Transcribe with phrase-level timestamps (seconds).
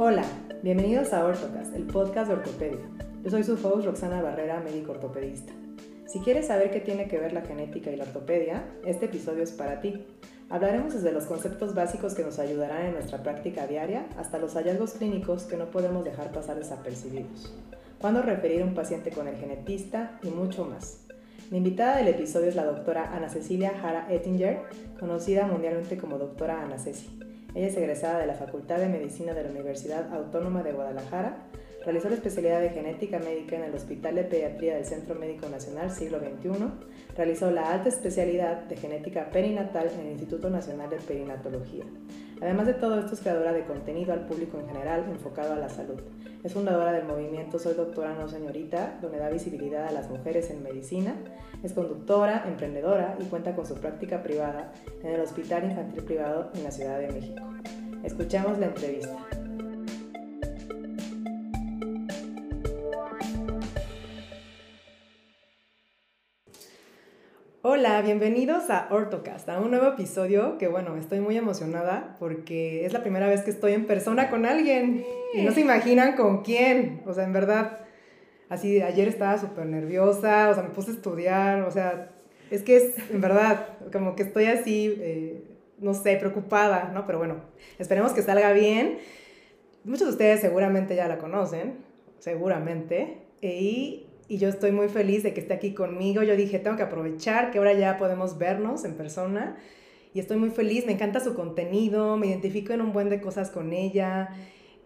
[0.00, 0.22] Hola,
[0.62, 2.88] bienvenidos a Ortocast, el podcast de ortopedia.
[3.24, 5.52] Yo soy su host Roxana Barrera, médico ortopedista.
[6.06, 9.50] Si quieres saber qué tiene que ver la genética y la ortopedia, este episodio es
[9.50, 10.06] para ti.
[10.50, 14.92] Hablaremos desde los conceptos básicos que nos ayudarán en nuestra práctica diaria hasta los hallazgos
[14.92, 17.52] clínicos que no podemos dejar pasar desapercibidos.
[18.00, 21.06] Cuándo referir a un paciente con el genetista y mucho más.
[21.50, 24.60] Mi invitada del episodio es la doctora Ana Cecilia Jara Ettinger,
[25.00, 27.17] conocida mundialmente como doctora Ana Ceci.
[27.58, 31.48] Ella es egresada de la Facultad de Medicina de la Universidad Autónoma de Guadalajara
[31.84, 35.90] Realizó la especialidad de genética médica en el Hospital de Pediatría del Centro Médico Nacional
[35.90, 36.50] Siglo XXI.
[37.16, 41.84] Realizó la alta especialidad de genética perinatal en el Instituto Nacional de Perinatología.
[42.40, 45.68] Además de todo esto, es creadora de contenido al público en general enfocado a la
[45.68, 46.00] salud.
[46.44, 50.62] Es fundadora del movimiento Soy Doctora No Señorita, donde da visibilidad a las mujeres en
[50.62, 51.16] medicina.
[51.62, 54.72] Es conductora, emprendedora y cuenta con su práctica privada
[55.02, 57.42] en el Hospital Infantil Privado en la Ciudad de México.
[58.04, 59.37] Escuchamos la entrevista.
[67.62, 72.92] Hola, bienvenidos a Ortocast, a un nuevo episodio que bueno, estoy muy emocionada porque es
[72.92, 75.04] la primera vez que estoy en persona con alguien
[75.34, 77.80] y no se imaginan con quién, o sea, en verdad,
[78.48, 82.12] así ayer estaba súper nerviosa, o sea, me puse a estudiar, o sea,
[82.52, 85.42] es que es, en verdad, como que estoy así, eh,
[85.80, 87.06] no sé, preocupada, ¿no?
[87.06, 87.40] Pero bueno,
[87.80, 88.98] esperemos que salga bien.
[89.82, 91.78] Muchos de ustedes seguramente ya la conocen,
[92.20, 96.22] seguramente, y y yo estoy muy feliz de que esté aquí conmigo.
[96.22, 99.56] Yo dije, tengo que aprovechar que ahora ya podemos vernos en persona
[100.12, 103.50] y estoy muy feliz, me encanta su contenido, me identifico en un buen de cosas
[103.50, 104.28] con ella.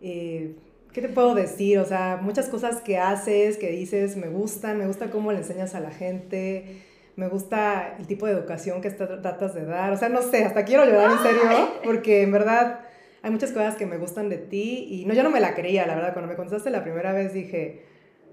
[0.01, 0.55] Eh,
[0.93, 1.79] ¿Qué te puedo decir?
[1.79, 5.75] O sea, muchas cosas que haces, que dices, me gustan, me gusta cómo le enseñas
[5.75, 6.83] a la gente,
[7.17, 9.93] me gusta el tipo de educación que tratas de dar.
[9.93, 12.81] O sea, no sé, hasta quiero llorar en serio, porque en verdad
[13.23, 15.87] hay muchas cosas que me gustan de ti y no, yo no me la creía,
[15.87, 17.92] la verdad, cuando me contaste la primera vez dije,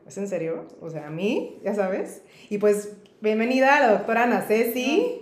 [0.10, 0.66] ¿Es en serio?
[0.82, 2.24] O sea, a mí, ya sabes.
[2.50, 5.22] Y pues, bienvenida a la doctora Ana Ceci.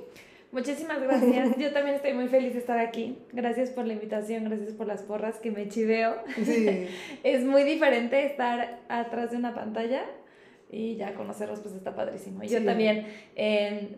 [0.53, 1.57] Muchísimas gracias.
[1.57, 3.17] Yo también estoy muy feliz de estar aquí.
[3.33, 6.15] Gracias por la invitación, gracias por las porras que me chiveo.
[6.41, 6.87] Sí.
[7.25, 10.05] es muy diferente estar atrás de una pantalla
[10.71, 12.41] y ya conocerlos pues está padrísimo.
[12.43, 13.07] Y yo también,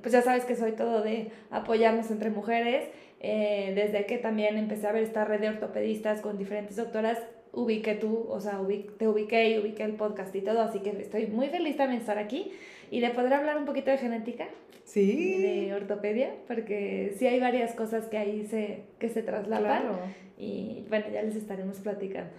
[0.01, 2.89] pues ya sabes que soy todo de apoyarnos entre mujeres.
[3.21, 7.19] Eh, desde que también empecé a ver esta red de ortopedistas con diferentes doctoras,
[7.53, 8.59] ubiqué tú, o sea,
[8.97, 12.03] te ubiqué y ubiqué el podcast y todo, así que estoy muy feliz también de
[12.03, 12.51] estar aquí
[12.91, 14.47] y de poder hablar un poquito de genética.
[14.83, 15.41] Sí.
[15.41, 19.83] De ortopedia, porque sí hay varias cosas que ahí se, que se traslapan.
[19.83, 19.99] Claro.
[20.41, 22.31] Y bueno, ya les estaremos platicando.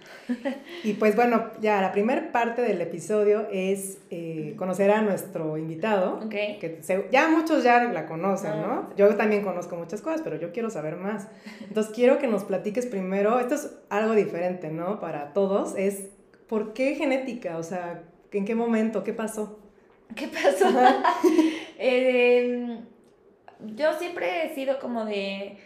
[0.83, 6.19] Y pues bueno, ya la primera parte del episodio es eh, conocer a nuestro invitado.
[6.25, 6.57] Okay.
[6.57, 6.79] Que
[7.11, 8.67] ya muchos ya la conocen, ¿no?
[8.67, 8.89] Ah.
[8.97, 11.27] Yo también conozco muchas cosas, pero yo quiero saber más.
[11.61, 14.99] Entonces quiero que nos platiques primero, esto es algo diferente, ¿no?
[14.99, 16.09] Para todos, es
[16.47, 17.57] ¿por qué genética?
[17.57, 18.01] O sea,
[18.31, 19.03] ¿en qué momento?
[19.03, 19.60] ¿Qué pasó?
[20.15, 20.67] ¿Qué pasó?
[21.83, 22.85] Em,
[23.75, 25.57] yo siempre he sido como de,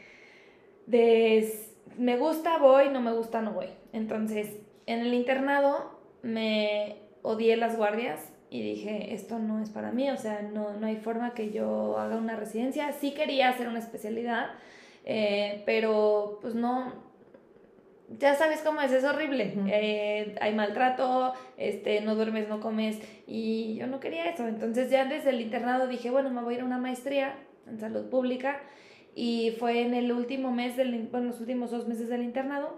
[0.88, 1.54] de
[1.98, 3.68] me gusta, voy, no me gusta, no voy.
[3.92, 10.10] Entonces, en el internado me odié las guardias y dije, esto no es para mí,
[10.10, 12.92] o sea, no, no hay forma que yo haga una residencia.
[12.94, 14.52] Sí quería hacer una especialidad,
[15.04, 16.94] eh, pero pues no,
[18.10, 19.54] ya sabes cómo es, es horrible.
[19.68, 24.48] Eh, hay maltrato, este, no duermes, no comes y yo no quería eso.
[24.48, 27.36] Entonces ya desde el internado dije, bueno, me voy a ir a una maestría
[27.68, 28.62] en salud pública
[29.16, 32.78] y fue en el último mes, del, bueno, los últimos dos meses del internado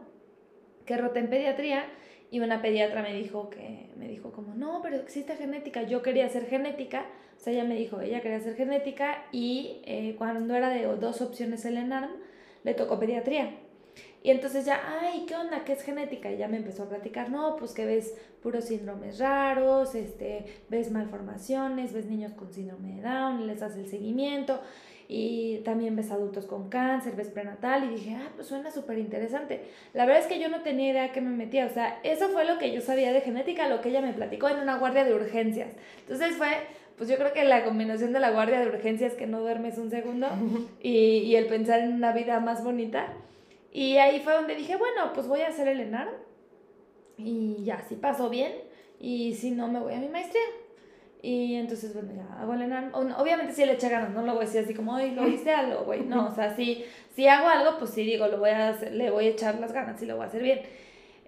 [0.85, 1.83] que roté en pediatría
[2.29, 6.25] y una pediatra me dijo que, me dijo como, no, pero existe genética, yo quería
[6.25, 7.05] hacer genética,
[7.37, 11.21] o sea, ella me dijo, ella quería hacer genética y eh, cuando era de dos
[11.21, 12.11] opciones el ENARM,
[12.63, 13.51] le tocó pediatría.
[14.23, 15.63] Y entonces ya, ay, ¿qué onda?
[15.63, 16.31] ¿Qué es genética?
[16.31, 20.91] Y ya me empezó a platicar, no, pues que ves puros síndromes raros, este, ves
[20.91, 24.59] malformaciones, ves niños con síndrome de Down, les das el seguimiento
[25.09, 29.61] y también ves adultos con cáncer, ves prenatal y dije, ah, pues suena súper interesante.
[29.93, 32.43] La verdad es que yo no tenía idea que me metía, o sea, eso fue
[32.43, 35.13] lo que yo sabía de genética, lo que ella me platicó en una guardia de
[35.13, 35.69] urgencias.
[36.01, 36.49] Entonces fue,
[36.97, 39.89] pues yo creo que la combinación de la guardia de urgencias que no duermes un
[39.89, 40.27] segundo
[40.81, 43.13] y, y el pensar en una vida más bonita.
[43.71, 46.09] Y ahí fue donde dije, bueno, pues voy a hacer el ENAR
[47.17, 48.53] y ya, si paso bien
[48.99, 50.41] y si no, me voy a mi maestría.
[51.21, 52.91] Y entonces, bueno, ya hago el ENAR.
[52.93, 55.51] Obviamente sí le eché ganas, no lo voy a decir así como, ay, lo hice
[55.51, 56.01] algo, güey.
[56.01, 56.85] No, o sea, si,
[57.15, 59.73] si hago algo, pues sí digo, lo voy a hacer, le voy a echar las
[59.73, 60.61] ganas y lo voy a hacer bien.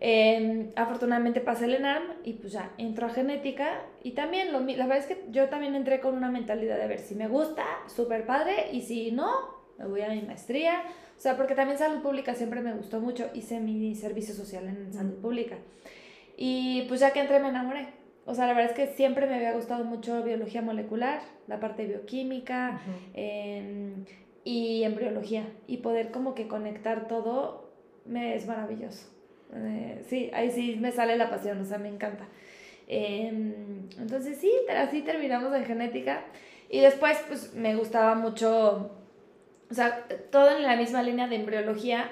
[0.02, 4.88] Em, afortunadamente pasé el ENARM y pues ya entro a genética y también lo, la
[4.88, 8.26] verdad es que yo también entré con una mentalidad de ver si me gusta, súper
[8.26, 9.30] padre y si no,
[9.78, 10.84] me voy a mi maestría.
[11.20, 13.30] O sea, porque también salud pública siempre me gustó mucho.
[13.34, 15.58] Hice mi servicio social en salud pública.
[16.38, 17.88] Y pues ya que entré me enamoré.
[18.26, 21.86] O sea, la verdad es que siempre me había gustado mucho biología molecular, la parte
[21.86, 22.80] bioquímica
[23.14, 24.06] em,
[24.46, 25.44] y embriología.
[25.68, 27.70] Y poder como que conectar todo
[28.06, 29.10] me es maravilloso.
[29.54, 32.30] Eh, sí, ahí sí me sale la pasión, o sea, me encanta.
[32.88, 36.24] Em, entonces sí, así terminamos en genética.
[36.70, 38.92] Y después, pues me gustaba mucho,
[39.70, 42.10] o sea, todo en la misma línea de embriología.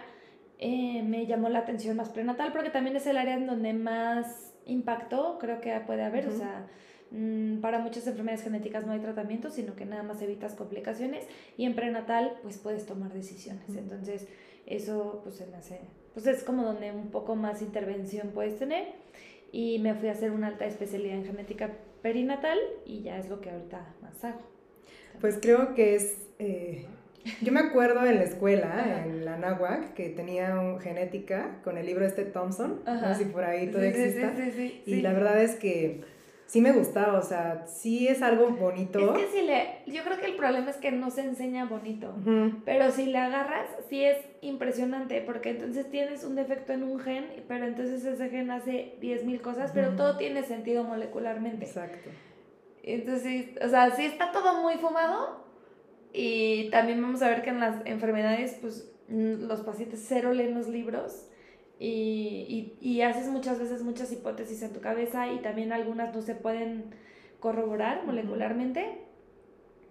[0.59, 4.55] Eh, me llamó la atención más prenatal porque también es el área en donde más
[4.65, 6.27] impacto creo que puede haber.
[6.27, 6.67] O sea,
[7.11, 11.25] mm, para muchas enfermedades genéticas no hay tratamiento, sino que nada más evitas complicaciones.
[11.57, 13.75] Y en prenatal, pues puedes tomar decisiones.
[13.75, 14.27] Entonces,
[14.65, 15.79] eso pues se me hace,
[16.13, 18.87] pues es como donde un poco más intervención puedes tener.
[19.51, 21.71] Y me fui a hacer una alta especialidad en genética
[22.01, 24.41] perinatal y ya es lo que ahorita más hago.
[25.21, 26.27] Pues creo que es...
[26.37, 26.85] Eh,
[27.41, 31.85] yo me acuerdo en la escuela, en la NAWAC, que tenía un genética con el
[31.85, 34.33] libro este Thompson, no sé si por ahí todavía exista.
[34.85, 36.01] y la verdad es que
[36.47, 39.15] sí me gustaba, o sea, sí es algo bonito.
[39.15, 42.15] Es que si le, yo creo que el problema es que no se enseña bonito,
[42.65, 47.25] pero si le agarras, sí es impresionante, porque entonces tienes un defecto en un gen,
[47.47, 51.65] pero entonces ese gen hace 10.000 cosas, pero todo tiene sentido molecularmente.
[51.65, 52.09] Exacto.
[52.83, 55.46] Entonces, o sea, sí está todo muy fumado
[56.19, 60.67] y también vamos a ver que en las enfermedades, pues los pacientes cero leen los
[60.67, 61.27] libros
[61.77, 66.23] y, y, y, haces muchas veces muchas hipótesis en tu cabeza y también algunas no
[66.23, 66.85] se pueden
[67.39, 68.97] corroborar molecularmente.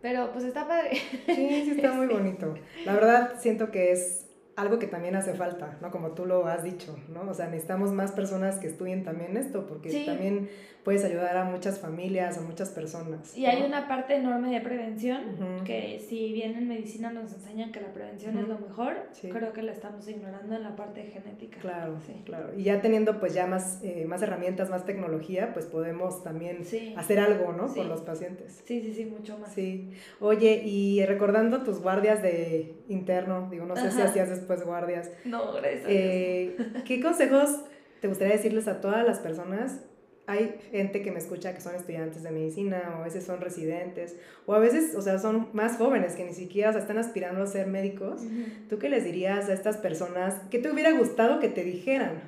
[0.02, 0.96] Pero pues está padre.
[1.26, 2.54] Sí, sí está muy bonito.
[2.84, 4.25] La verdad siento que es
[4.56, 5.90] algo que también hace falta, ¿no?
[5.90, 7.30] Como tú lo has dicho, ¿no?
[7.30, 10.48] O sea, necesitamos más personas que estudien también esto, porque también
[10.82, 13.36] puedes ayudar a muchas familias, a muchas personas.
[13.36, 17.80] Y hay una parte enorme de prevención, que si bien en medicina nos enseñan que
[17.80, 21.58] la prevención es lo mejor, creo que la estamos ignorando en la parte genética.
[21.58, 22.22] Claro, sí.
[22.24, 22.56] claro.
[22.56, 26.62] Y ya teniendo pues ya más, eh, más herramientas, más tecnología, pues podemos también
[26.96, 27.66] hacer algo, ¿no?
[27.66, 28.62] Con los pacientes.
[28.64, 29.52] Sí, sí, sí, mucho más.
[29.52, 29.90] Sí.
[30.20, 35.10] Oye, y recordando tus guardias de interno, digo, no sé si hacías pues guardias.
[35.24, 35.84] No, gracias.
[35.86, 37.60] Eh, ¿Qué consejos
[38.00, 39.80] te gustaría decirles a todas las personas?
[40.28, 44.16] Hay gente que me escucha que son estudiantes de medicina o a veces son residentes
[44.44, 47.46] o a veces, o sea, son más jóvenes que ni siquiera o están aspirando a
[47.46, 48.22] ser médicos.
[48.68, 50.40] ¿Tú qué les dirías a estas personas?
[50.50, 52.22] ¿Qué te hubiera gustado que te dijeran?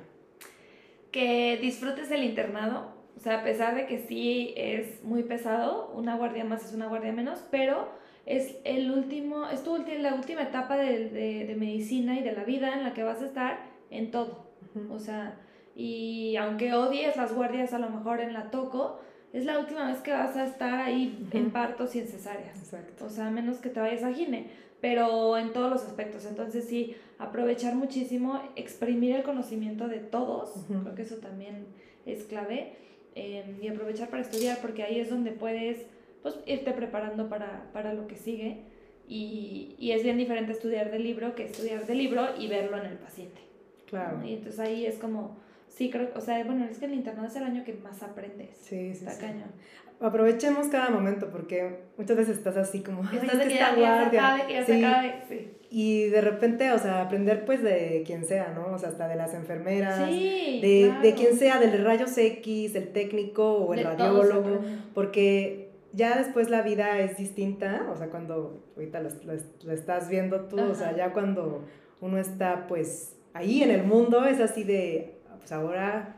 [1.11, 2.99] Que disfrutes el internado.
[3.17, 6.87] O sea, a pesar de que sí es muy pesado, una guardia más es una
[6.87, 7.89] guardia menos, pero
[8.29, 12.43] es el último, es tu, la última etapa de, de, de, medicina y de la
[12.43, 13.59] vida en la que vas a estar
[13.89, 14.47] en todo.
[14.91, 15.35] O sea,
[15.75, 18.99] y aunque odies las guardias a lo mejor en la toco,
[19.33, 22.55] es la última vez que vas a estar ahí en partos y en cesáreas.
[22.59, 23.05] Exacto.
[23.05, 26.25] O sea, menos que te vayas a gine, pero en todos los aspectos.
[26.25, 31.65] Entonces sí, aprovechar muchísimo, exprimir el conocimiento de todos, creo que eso también
[32.05, 32.73] es clave,
[33.15, 35.85] eh, y aprovechar para estudiar, porque ahí es donde puedes
[36.21, 38.61] pues irte preparando para, para lo que sigue.
[39.07, 42.85] Y, y, es bien diferente estudiar del libro que estudiar del libro y verlo en
[42.85, 43.41] el paciente.
[43.87, 44.23] Claro.
[44.23, 45.37] Y entonces ahí es como,
[45.67, 48.55] sí, creo, o sea, bueno, es que el internado es el año que más aprendes.
[48.61, 49.05] Sí, sí.
[49.05, 49.51] Está cañón.
[49.99, 54.45] Aprovechemos cada momento porque muchas veces estás así como, estás de que ya, guardia.
[54.47, 55.51] que ya se acabe, sí.
[55.71, 58.73] Y de repente, o sea, aprender pues de quien sea, ¿no?
[58.73, 62.93] O sea, hasta de las enfermeras, sí, de, de quien sea, del rayos X, el
[62.93, 64.61] técnico o el radiólogo,
[64.93, 70.59] porque ya después la vida es distinta, o sea, cuando ahorita lo, estás viendo tú,
[70.59, 71.63] o sea, ya cuando
[72.01, 76.15] uno está pues ahí en el mundo, es así de, pues ahora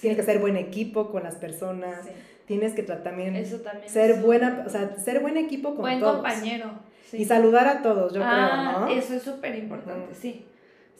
[0.00, 2.08] tienes que ser buen equipo con las personas,
[2.46, 6.20] tienes que también, Eso también ser buena, o sea, ser buen equipo con buen todos.
[6.20, 6.70] Buen compañero.
[7.12, 8.88] Y saludar a todos, yo ah, creo, ¿no?
[8.88, 10.46] Eso es súper importante, sí.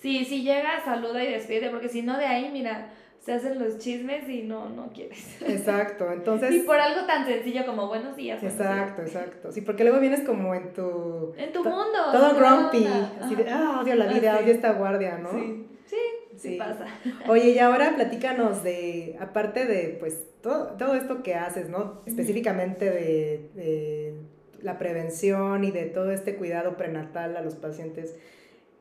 [0.02, 2.90] Sí, sí llega, saluda y despide, porque si no de ahí, mira,
[3.23, 5.41] se hacen los chismes y no, no quieres.
[5.43, 6.52] Exacto, entonces...
[6.52, 8.43] y por algo tan sencillo como buenos días.
[8.43, 9.52] Exacto, exacto.
[9.52, 11.33] Sí, porque luego vienes como en tu...
[11.37, 11.99] En tu mundo.
[12.11, 12.87] Todo grumpy.
[13.21, 15.31] Así de, ah, odio la vida, odio esta guardia, ¿no?
[15.31, 15.97] Sí, sí,
[16.37, 16.87] sí, pasa.
[17.29, 22.02] Oye, y ahora platícanos de, aparte de, pues, todo, todo esto que haces, ¿no?
[22.07, 24.14] Específicamente de, de
[24.62, 28.17] la prevención y de todo este cuidado prenatal a los pacientes.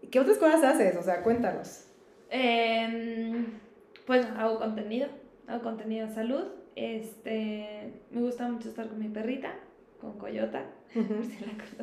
[0.10, 0.96] ¿Qué otras cosas haces?
[0.96, 1.86] O sea, cuéntanos.
[2.32, 3.46] Eh
[4.05, 5.08] pues hago contenido,
[5.48, 6.43] hago contenido de salud.
[6.75, 9.53] Este, me gusta mucho estar con mi perrita,
[10.00, 10.65] con Coyota.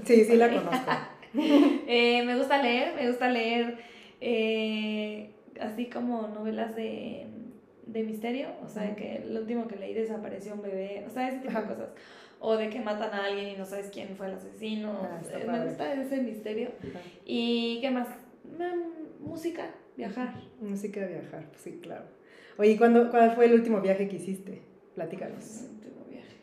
[0.04, 0.90] sí, sí la conozco.
[1.34, 3.76] Eh, me gusta leer, me gusta leer
[4.18, 7.26] eh, así como novelas de,
[7.86, 11.28] de misterio, o sea, de que lo último que leí desapareció un bebé, o sea,
[11.28, 11.90] ese tipo de cosas.
[12.40, 14.90] O de que matan a alguien y no sabes quién fue el asesino.
[15.02, 16.70] Ah, Eh, me gusta ese misterio.
[17.26, 18.08] ¿Y qué más?
[19.20, 19.66] Música,
[19.98, 20.32] viajar.
[20.60, 22.04] Música de viajar, pues sí, claro.
[22.56, 24.62] Oye, ¿y cuándo, cuál fue el último viaje que hiciste?
[24.94, 25.62] Platícanos.
[25.62, 26.36] El último viaje.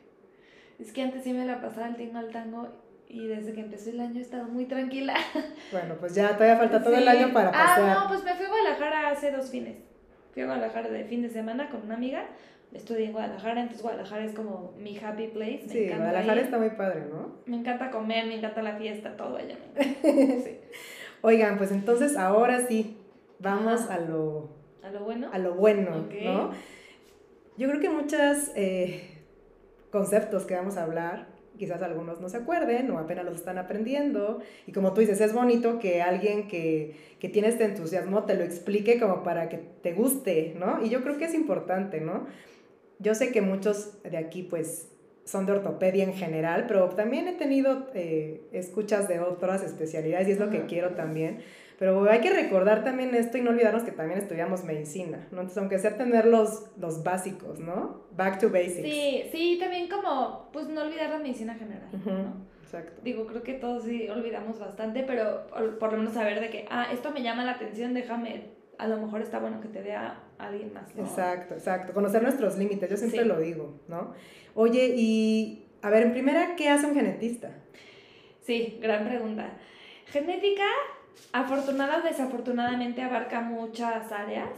[0.77, 2.67] Es que antes sí me la pasaba el tingo al tango
[3.07, 5.15] y desde que empezó el año he estado muy tranquila.
[5.71, 7.89] Bueno, pues ya todavía falta todo el año para pasear.
[7.89, 9.77] Ah, no, pues me fui a Guadalajara hace dos fines.
[10.33, 12.27] Fui a Guadalajara de fin de semana con una amiga.
[12.73, 15.63] Estudié en Guadalajara, entonces Guadalajara es como mi happy place.
[15.67, 16.43] Me sí, Guadalajara ir.
[16.43, 17.37] está muy padre, ¿no?
[17.45, 19.57] Me encanta comer, me encanta la fiesta, todo allá.
[20.03, 20.57] Sí.
[21.21, 22.97] Oigan, pues entonces ahora sí,
[23.39, 23.95] vamos Ajá.
[23.95, 24.49] a lo,
[24.83, 25.29] A lo bueno.
[25.31, 26.05] a lo bueno.
[26.23, 26.51] ¿no?
[27.57, 28.51] Yo creo que muchos
[29.91, 31.27] conceptos que vamos a hablar,
[31.57, 34.39] quizás algunos no se acuerden o apenas los están aprendiendo.
[34.67, 38.43] Y como tú dices, es bonito que alguien que, que tiene este entusiasmo te lo
[38.43, 40.83] explique como para que te guste, ¿no?
[40.83, 42.27] Y yo creo que es importante, ¿no?
[42.99, 44.91] Yo sé que muchos de aquí, pues,
[45.23, 50.31] son de ortopedia en general, pero también he tenido eh, escuchas de otras especialidades y
[50.31, 51.39] es lo que quiero también.
[51.77, 55.41] Pero hay que recordar también esto y no olvidarnos que también estudiamos medicina, ¿no?
[55.41, 58.05] Entonces, aunque sea tener los, los básicos, ¿no?
[58.11, 58.81] Back to basics.
[58.81, 62.33] Sí, sí, también como, pues no olvidar la medicina general, Ujú, ¿no?
[62.63, 63.01] Exacto.
[63.03, 66.65] Digo, creo que todos sí olvidamos bastante, pero por, por lo menos saber de que,
[66.69, 70.23] ah, esto me llama la atención, déjame, a lo mejor está bueno que te vea
[70.37, 71.03] alguien más, ¿no?
[71.03, 71.93] Exacto, exacto.
[71.93, 73.27] Conocer nuestros límites, yo siempre Sí.
[73.27, 74.13] lo digo, ¿no?
[74.53, 77.51] Oye, y a ver, en primera, ¿qué hace un genetista?
[78.41, 79.57] Sí, gran pregunta.
[80.07, 80.63] Genética,
[81.31, 84.49] afortunada o desafortunadamente, abarca muchas áreas,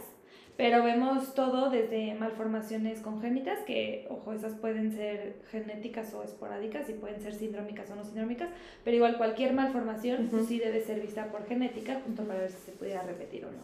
[0.56, 6.94] pero vemos todo desde malformaciones congénitas, que, ojo, esas pueden ser genéticas o esporádicas y
[6.94, 8.48] pueden ser sindrómicas o no sindrómicas,
[8.84, 10.36] pero igual cualquier malformación Ujú.
[10.36, 13.52] pues, sí debe ser vista por genética, junto para ver si se pudiera repetir o
[13.52, 13.62] no.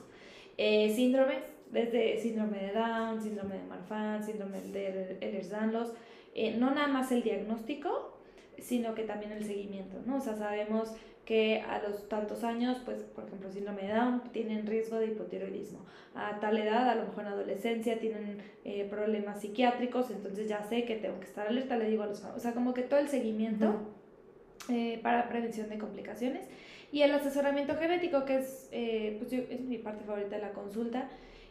[0.57, 5.93] Eh, síndromes, desde síndrome de Down, síndrome de Marfan, síndrome de Ehlers-Danlos,
[6.35, 8.19] eh, no nada más el diagnóstico,
[8.59, 10.19] sino que también el seguimiento, ¿no?
[10.19, 14.66] O sea, sabemos que a los tantos años, pues, por ejemplo, síndrome de Down, tienen
[14.66, 15.81] riesgo de hipotiroidismo.
[16.14, 20.85] A tal edad, a lo mejor en adolescencia, tienen eh, problemas psiquiátricos, entonces ya sé
[20.85, 22.23] que tengo que estar alerta, le digo a los...
[22.25, 24.73] O sea, como que todo el seguimiento Ujú.
[24.75, 26.47] eh, para prevención de complicaciones.
[26.93, 30.52] Y el asesoramiento genético, que es, eh, pues yo- es mi parte favorita de la
[30.52, 31.09] consulta,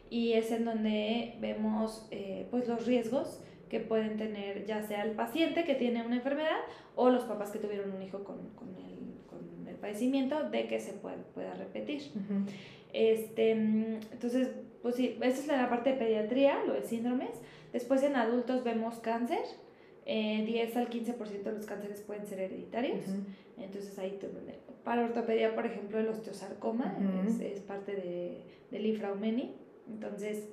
[0.08, 5.12] y es en donde vemos eh, pues los riesgos que pueden tener ya sea el
[5.12, 6.60] paciente que tiene una enfermedad
[6.94, 8.93] o los papás que tuvieron un hijo con, con el
[9.84, 12.00] padecimiento de que se puede, pueda repetir.
[12.14, 12.50] Ujú.
[12.94, 14.48] Este, mm, entonces,
[14.82, 17.30] pues sí, esa es la parte de pediatría, lo de síndromes.
[17.72, 19.44] Después en adultos vemos cáncer.
[20.06, 23.06] Eh, 10 al 15% de los cánceres pueden ser hereditarios.
[23.08, 23.18] Ujú.
[23.58, 24.18] Entonces ahí
[24.84, 27.28] para ortopedia, por ejemplo, el osteosarcoma Ujú.
[27.28, 29.54] es, es parte de, del infraumeni.
[29.88, 30.48] Entonces,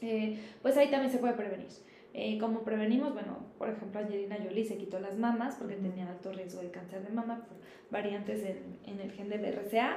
[0.00, 1.68] eh, pues ahí también se puede prevenir.
[2.12, 3.12] Eh, ¿Cómo prevenimos?
[3.12, 7.02] Bueno, por ejemplo, Angelina Jolie se quitó las mamas porque tenía alto riesgo de cáncer
[7.04, 7.56] de mama por
[7.90, 9.96] variantes en, en el gen de BRCA.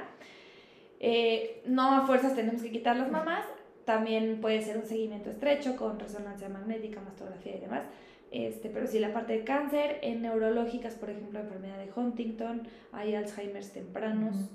[0.99, 3.43] Eh, no a fuerzas tenemos que quitar las mamas,
[3.85, 7.83] también puede ser un seguimiento estrecho con resonancia magnética, mastografía y demás.
[8.31, 13.15] Este, pero sí, la parte de cáncer, en neurológicas, por ejemplo, enfermedad de Huntington, hay
[13.15, 14.35] Alzheimer's tempranos.
[14.35, 14.47] Ujú.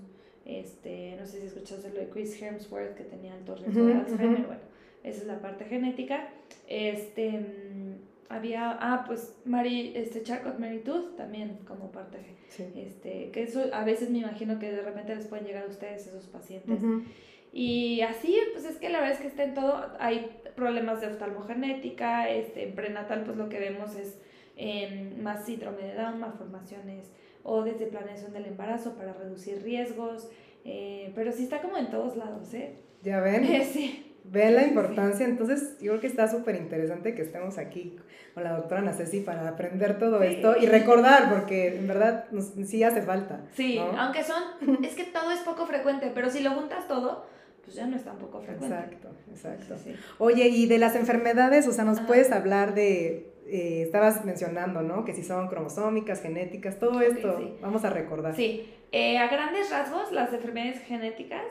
[0.47, 4.39] este, no sé si escuchaste lo de Chris Hemsworth, que tenía alto riesgo de Alzheimer.
[4.39, 4.47] ujú.
[4.47, 4.63] Bueno,
[5.05, 6.29] esa es la parte genética.
[6.67, 7.95] Este, mm,
[8.29, 12.65] había, ah, pues Mary, este, Charcot Mary Tooth también como parte Sí.
[12.77, 16.07] este, que eso a veces me imagino que de repente les pueden llegar a ustedes
[16.07, 16.83] esos pacientes.
[16.83, 17.03] Ujú.
[17.53, 19.93] Y así, pues es que la verdad es que está en todo.
[19.99, 24.19] Hay problemas de oftalmogenética, este, en prenatal, pues lo que vemos es
[24.57, 27.11] em, más síndrome de Down, malformaciones
[27.45, 30.29] o desde planeación del embarazo para reducir riesgos.
[30.65, 32.75] eh, pero sí está como en todos lados, ¿eh?
[33.03, 33.47] ¿Ya ven?
[33.73, 34.08] sí.
[34.31, 37.97] Ven la importancia, entonces yo creo que está súper interesante que estemos aquí
[38.35, 40.27] con la doctora Nacesi para aprender todo Sí.
[40.29, 43.41] esto y recordar, porque en verdad nos- sí hace falta.
[43.55, 43.99] Sí, ¿no?
[43.99, 44.43] aunque son,
[44.85, 47.25] es que todo es poco frecuente, pero si lo juntas todo,
[47.65, 48.75] pues ya no es tan poco frecuente.
[48.77, 49.77] Exacto, exacto.
[49.77, 50.01] Sí, sí, sí.
[50.19, 52.07] Oye, y de las enfermedades, o sea, ¿nos Ajá.
[52.07, 55.05] puedes hablar de, eh, estabas mencionando, ¿no?
[55.07, 57.55] Que si son cromosómicas, genéticas, todo esto, sí.
[57.63, 58.35] vamos a recordar.
[58.37, 61.45] Sí, eh, a grandes rasgos, las enfermedades genéticas,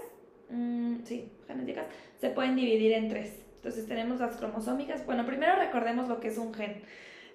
[0.49, 1.85] mm, sí, genéticas,
[2.19, 3.33] se pueden dividir en tres.
[3.57, 5.05] Entonces tenemos las cromosómicas.
[5.05, 6.81] Bueno, primero recordemos lo que es un gen.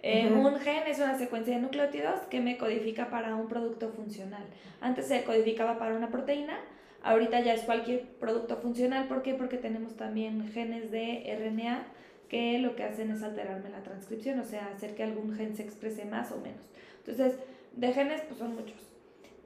[0.02, 0.32] Eh.
[0.32, 4.44] Un gen es una secuencia de nucleótidos que me codifica para un producto funcional.
[4.80, 6.58] Antes se codificaba para una proteína,
[7.02, 9.06] ahorita ya es cualquier producto funcional.
[9.06, 9.34] ¿Por qué?
[9.34, 11.84] Porque tenemos también genes de RNA
[12.28, 15.62] que lo que hacen es alterarme la transcripción, o sea, hacer que algún gen se
[15.62, 16.64] exprese más o menos.
[16.98, 17.38] Entonces,
[17.76, 18.91] de genes, pues son muchos.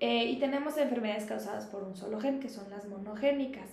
[0.00, 3.68] Eh, y tenemos enfermedades causadas por un solo gen, que son las monogénicas.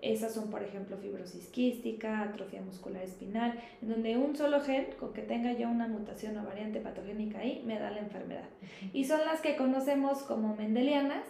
[0.00, 5.14] Esas son, por ejemplo, fibrosis quística, atrofia muscular espinal, en donde un solo gen, con
[5.14, 8.44] que tenga yo una mutación o variante patogénica ahí, me da la enfermedad.
[8.92, 11.24] Y son las que conocemos como mendelianas,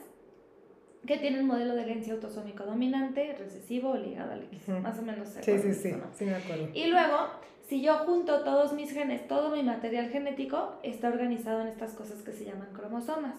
[1.07, 4.69] que tienen modelo de herencia autosómico dominante, recesivo o ligado al X.
[4.69, 5.29] Más o menos.
[5.29, 6.69] Sí, sí, sí, sí me acuerdo.
[6.75, 7.29] Y luego,
[7.69, 12.23] si yo junto todos mis genes, todo mi material genético, está organizado en estas cosas
[12.23, 13.37] que se llaman cromosomas.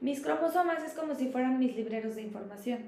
[0.00, 2.80] Mis cromosomas es como si fueran mis libreros de información.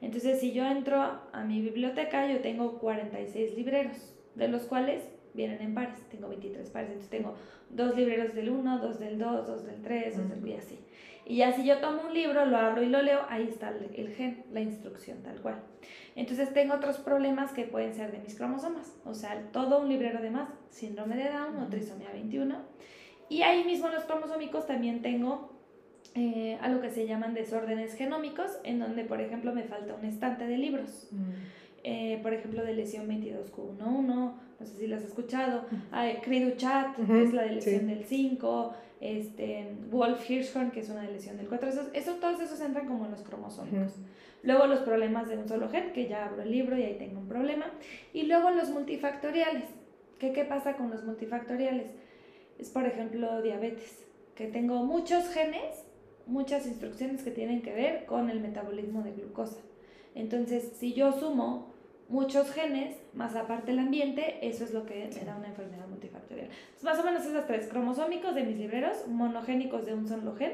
[0.00, 5.02] Entonces, si yo entro a mi biblioteca, yo tengo 46 libreros, de los cuales
[5.34, 6.00] vienen en pares.
[6.10, 7.34] Tengo 23 pares, entonces tengo
[7.68, 10.78] dos libreros del 1, dos del 2, dos del 3, dos del y así.
[11.26, 14.08] Y ya si yo tomo un libro, lo abro y lo leo, ahí está el,
[14.08, 15.62] gen, la instrucción tal cual.
[16.16, 20.20] Entonces tengo otros problemas que pueden ser de mis cromosomas, o sea, todo un librero
[20.20, 22.56] de más, síndrome de Down o trisomía 21.
[23.28, 25.49] Y ahí mismo los cromosómicos también tengo
[26.14, 30.46] eh, algo que se llaman desórdenes genómicos, en donde, por ejemplo, me falta un estante
[30.46, 31.08] de libros.
[31.82, 35.64] Eh, por ejemplo, de lesión 22Q11, no sé si las has escuchado.
[35.92, 41.04] Hay Criduchat, que es la de lesión del 5 este, Wolf Hirschhorn, que es una
[41.04, 41.70] lesión del 4.
[41.94, 43.94] Eso, todos esos entran como en los cromosómicos.
[44.42, 47.20] Luego los problemas de un solo gen, que ya abro el libro y ahí tengo
[47.20, 47.66] un problema.
[48.12, 49.64] Y luego los multifactoriales.
[50.18, 51.90] ¿Qué, qué pasa con los multifactoriales?
[52.58, 55.84] Es, por ejemplo, diabetes, que tengo muchos genes,
[56.30, 59.60] muchas instrucciones que tienen que ver con el metabolismo de glucosa.
[60.14, 61.72] Entonces, si yo sumo
[62.08, 66.48] muchos genes, más aparte el ambiente, eso es lo que me da una enfermedad multifactorial.
[66.82, 70.52] más o menos esas tres, cromosómicos de mis libreros, monogénicos de un solo gen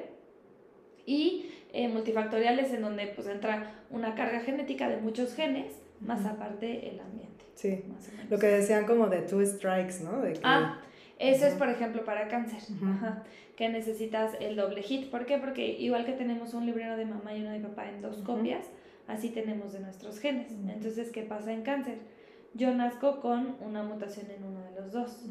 [1.07, 6.91] y eh, multifactoriales en donde pues entra una carga genética de muchos genes, más aparte
[6.91, 7.45] el ambiente.
[7.55, 7.85] Sí,
[8.29, 10.23] lo que decían como de two strikes, ¿no?
[10.43, 10.83] Ah,
[11.19, 12.61] eso es por ejemplo para cáncer,
[13.57, 15.11] que necesitas el doble hit.
[15.11, 15.39] ¿Por qué?
[15.39, 18.67] Porque igual que tenemos un librero de mamá y uno de papá en dos copias,
[19.09, 20.53] así tenemos de nuestros genes.
[20.69, 21.99] Entonces, ¿qué pasa en cáncer?
[22.53, 25.25] Yo nazco con una mutación en uno de los dos.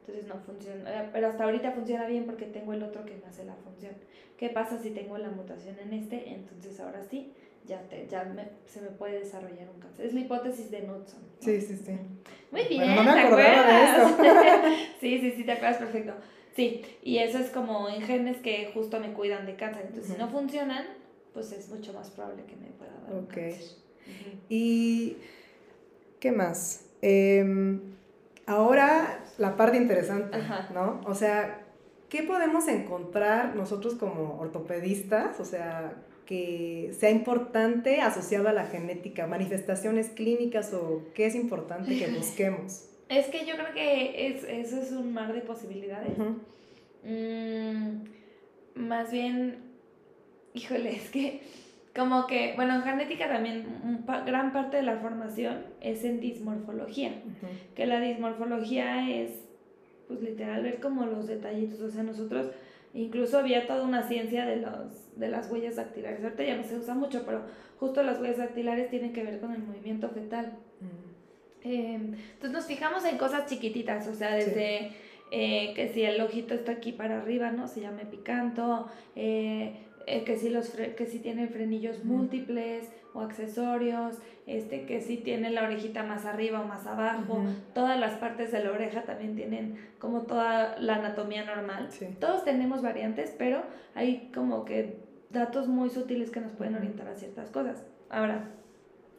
[0.00, 3.26] Entonces no funciona, eh, pero hasta ahorita funciona bien porque tengo el otro que me
[3.26, 3.92] hace la función.
[4.36, 6.30] ¿Qué pasa si tengo la mutación en este?
[6.32, 7.32] Entonces ahora sí,
[7.66, 8.26] ya, te, ya
[8.66, 10.06] se me puede desarrollar un cáncer.
[10.06, 11.20] Es la hipótesis de Knudson.
[11.40, 11.92] Sí, sí, sí.
[12.50, 14.18] Muy bien, no me ¿te acuerdas?
[14.18, 14.76] De eso.
[15.00, 16.14] sí, sí, sí, te acuerdas perfecto.
[16.54, 19.86] Sí, y eso es como en genes que justo me cuidan de cáncer.
[19.86, 20.84] Entonces, si no funcionan,
[21.32, 23.76] pues es mucho más probable que me pueda dar cáncer.
[24.48, 25.16] ¿Y
[26.18, 26.86] qué más?
[27.02, 27.80] Em,
[28.46, 30.38] ahora la parte interesante,
[30.74, 31.00] ¿no?
[31.06, 31.62] O sea,
[32.08, 35.38] ¿qué podemos encontrar nosotros como ortopedistas?
[35.40, 35.94] O sea,
[36.26, 42.89] que sea importante asociado a la genética, manifestaciones clínicas o qué es importante que busquemos.
[43.10, 46.16] Es que yo creo que es, eso es un mar de posibilidades.
[47.04, 48.04] Mm,
[48.76, 49.70] más bien
[50.54, 51.40] híjole, es que
[51.94, 57.12] como que, bueno, en genética también gran parte de la formación es en dismorfología,
[57.74, 59.44] que la dismorfología es,
[60.06, 62.50] pues literal, ver como los detallitos, o sea, nosotros
[62.94, 66.78] incluso había toda una ciencia de, los, de las huellas dactilares, ahorita ya no se
[66.78, 67.42] usa mucho, pero
[67.78, 70.58] justo las huellas dactilares tienen que ver con el movimiento fetal.
[71.62, 74.92] Em, entonces nos fijamos en cosas chiquititas, o sea, desde...
[75.32, 77.68] Eh, que si el ojito está aquí para arriba, ¿no?
[77.68, 84.18] Se llama picanto, eh, eh, que, si los que si tiene frenillos múltiples o accesorios,
[84.46, 87.44] este, que si tiene la orejita más arriba o más abajo,
[87.74, 91.90] todas las partes de la oreja también tienen como toda la anatomía normal.
[92.18, 93.62] Todos tenemos variantes, pero
[93.94, 94.96] hay como que
[95.30, 97.84] datos muy sutiles que nos pueden orientar a ciertas cosas.
[98.08, 98.48] Ahora,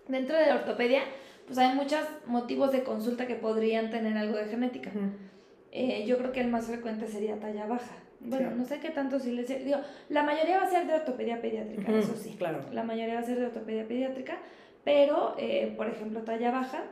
[0.09, 1.03] dentro de la ortopedia,
[1.51, 4.89] pues hay muchos motivos de consulta que podrían tener algo de genética.
[5.73, 7.97] Eh, yo creo que el más frecuente sería talla baja.
[8.21, 11.41] Bueno, no sé qué tanto si les digo, la mayoría va a ser de ortopedia
[11.41, 12.35] pediátrica, eso sí.
[12.37, 12.63] Claro.
[12.71, 14.37] La mayoría va a ser de ortopedia pediátrica,
[14.85, 16.85] pero eh, por ejemplo, talla baja,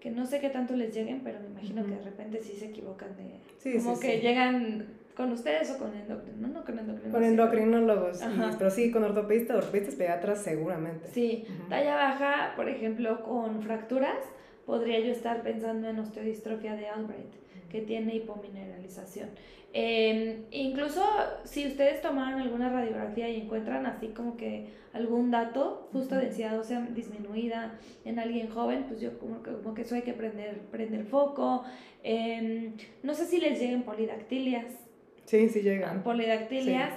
[0.00, 2.66] que no sé qué tanto les lleguen, pero me imagino que de repente sí se
[2.66, 4.86] equivocan de sí, como que llegan
[5.18, 7.12] con ustedes o con endocrino, no, con endocrinólogos.
[7.12, 8.20] Con endocrinólogos,
[8.56, 11.08] pero sí, con ortopedistas, ortopedistas pediatras seguramente.
[11.08, 14.20] Sí, talla baja, por ejemplo, con fracturas,
[14.64, 17.32] podría yo estar pensando en osteodistrofia de Albright,
[17.68, 19.30] que tiene hipomineralización.
[19.72, 21.04] Em, incluso
[21.42, 26.80] si ustedes tomaron alguna radiografía y encuentran así como que algún dato, justo densidad ósea
[26.94, 31.04] disminuida en alguien joven, pues yo como que, como que eso hay que prender, prender
[31.06, 31.64] foco.
[32.04, 34.87] Em, no sé si les lleguen polidactilias.
[35.28, 36.02] Sí, sí llegan.
[36.02, 36.90] Polidactilias,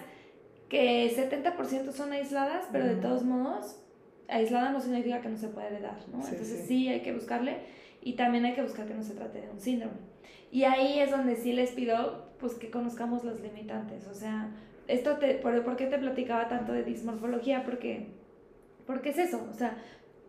[0.69, 3.77] que 70% son aisladas, pero de todos modos,
[4.29, 6.25] aislada no significa que no se puede heredar, ¿no?
[6.25, 7.57] Entonces sí hay que buscarle
[8.01, 9.97] y también hay que buscar que no se trate de un síndrome.
[10.49, 14.07] Y ahí es donde sí les pido pues que conozcamos los limitantes.
[14.07, 14.49] O sea,
[14.87, 17.65] esto te, por, qué te platicaba tanto de dismorfología?
[17.65, 18.07] Porque,
[18.87, 19.77] porque es eso, o sea,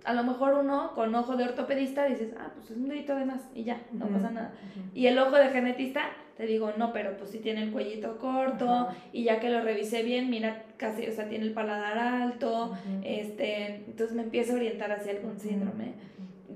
[0.05, 3.25] a lo mejor uno con ojo de ortopedista dices, ah, pues es un dedito de
[3.25, 4.53] más y ya, no pasa nada.
[4.95, 8.89] Y el ojo de genetista, te digo, no, pero pues si tiene el cuellito corto
[9.13, 13.77] y ya que lo revisé bien, mira, casi, o sea, tiene el paladar alto, este,
[13.87, 15.95] entonces me empiezo a orientar hacia algún síndrome.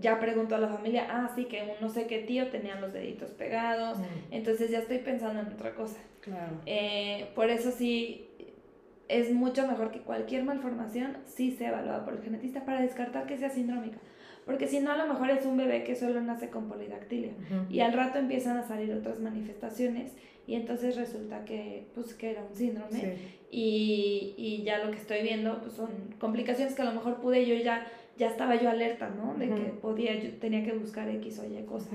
[0.00, 2.92] Ya pregunto a la familia, ah, sí, que un no sé qué tío tenían los
[2.92, 3.98] deditos pegados,
[4.30, 5.98] entonces ya estoy pensando en otra cosa.
[6.20, 6.52] Claro.
[6.66, 8.28] Eh, por eso sí,
[9.08, 13.38] es mucho mejor que cualquier malformación sí sea evaluada por el genetista para descartar que
[13.38, 13.98] sea sindrómica.
[14.44, 17.32] Porque si no, a lo mejor es un bebé que solo nace con polidactilia.
[17.68, 20.12] Y al rato empiezan a salir otras manifestaciones
[20.46, 23.16] y entonces resulta que, pues, que era un síndrome.
[23.50, 25.90] Y, y, ya lo que estoy viendo pues, son
[26.20, 29.34] complicaciones que a lo mejor pude yo ya, ya estaba yo alerta, ¿no?
[29.34, 31.90] De que podía, yo tenía que buscar X o Y cosas.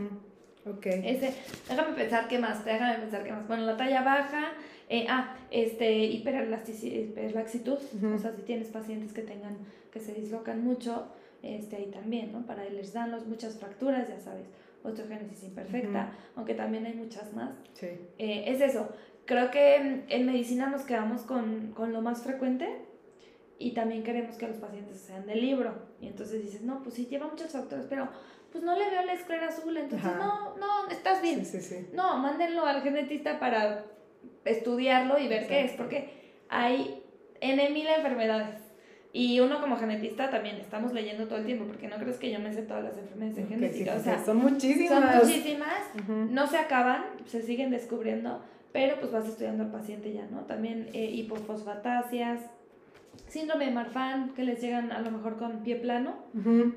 [0.65, 0.85] Ok.
[0.85, 1.33] Ese,
[1.69, 3.47] déjame pensar qué más, déjame pensar qué más.
[3.47, 4.51] Bueno, la talla baja,
[4.93, 7.77] eh, ah, este, hiperlaxitud,
[8.13, 9.55] o sea, si tienes pacientes que tengan,
[9.89, 11.07] que se dislocan mucho,
[11.41, 12.45] este, ahí también, ¿no?
[12.45, 14.47] Para les dan muchas fracturas, ya sabes,
[14.83, 17.51] osteogénesis imperfecta, aunque también hay muchas más.
[17.73, 17.87] Sí.
[18.17, 18.89] Eh, es eso,
[19.23, 22.67] creo que en medicina nos quedamos con, con lo más frecuente
[23.59, 25.73] y también queremos que los pacientes sean del libro.
[26.01, 28.09] Y entonces dices, no, pues sí, lleva muchos factores, pero
[28.51, 31.45] pues no le veo la esclera azul, entonces no, no, estás bien.
[31.45, 31.87] Sí, sí, sí.
[31.93, 33.85] No, mándenlo al genetista para
[34.45, 36.09] estudiarlo y ver qué es, porque
[36.49, 37.03] hay
[37.39, 38.59] N mil enfermedades.
[39.13, 42.39] Y uno como genetista también estamos leyendo todo el tiempo, porque no crees que yo
[42.39, 43.95] me sé todas las enfermedades en genética.
[43.95, 45.19] o sea, son muchísimas.
[45.19, 50.27] Son muchísimas, no se acaban, se siguen descubriendo, pero pues vas estudiando al paciente ya,
[50.27, 50.45] ¿no?
[50.45, 52.39] También eh, hipofosfatasias,
[53.27, 56.15] síndrome de Marfan, que les llegan a lo mejor con pie plano.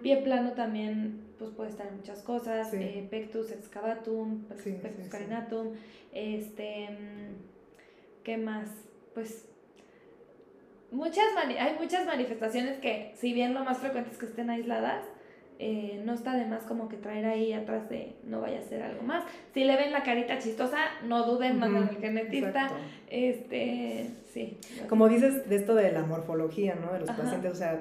[0.03, 5.72] Pie plano también pues puede estar en muchas cosas, eh, pectus excavatum, pectus carinatum,
[6.12, 6.88] este,
[8.24, 8.68] ¿qué más?
[9.14, 9.46] Pues
[10.90, 15.04] muchas hay muchas manifestaciones que si bien lo más frecuente es que estén aisladas,
[15.60, 18.82] eh, no está de más como que traer ahí atrás de no vaya a ser
[18.82, 19.24] algo más.
[19.52, 22.70] Si le ven la carita chistosa, no duden, uh al genetista.
[23.08, 24.58] Este, sí.
[24.88, 26.92] Como dices de esto de la morfología, ¿no?
[26.92, 27.80] De los pacientes, o sea,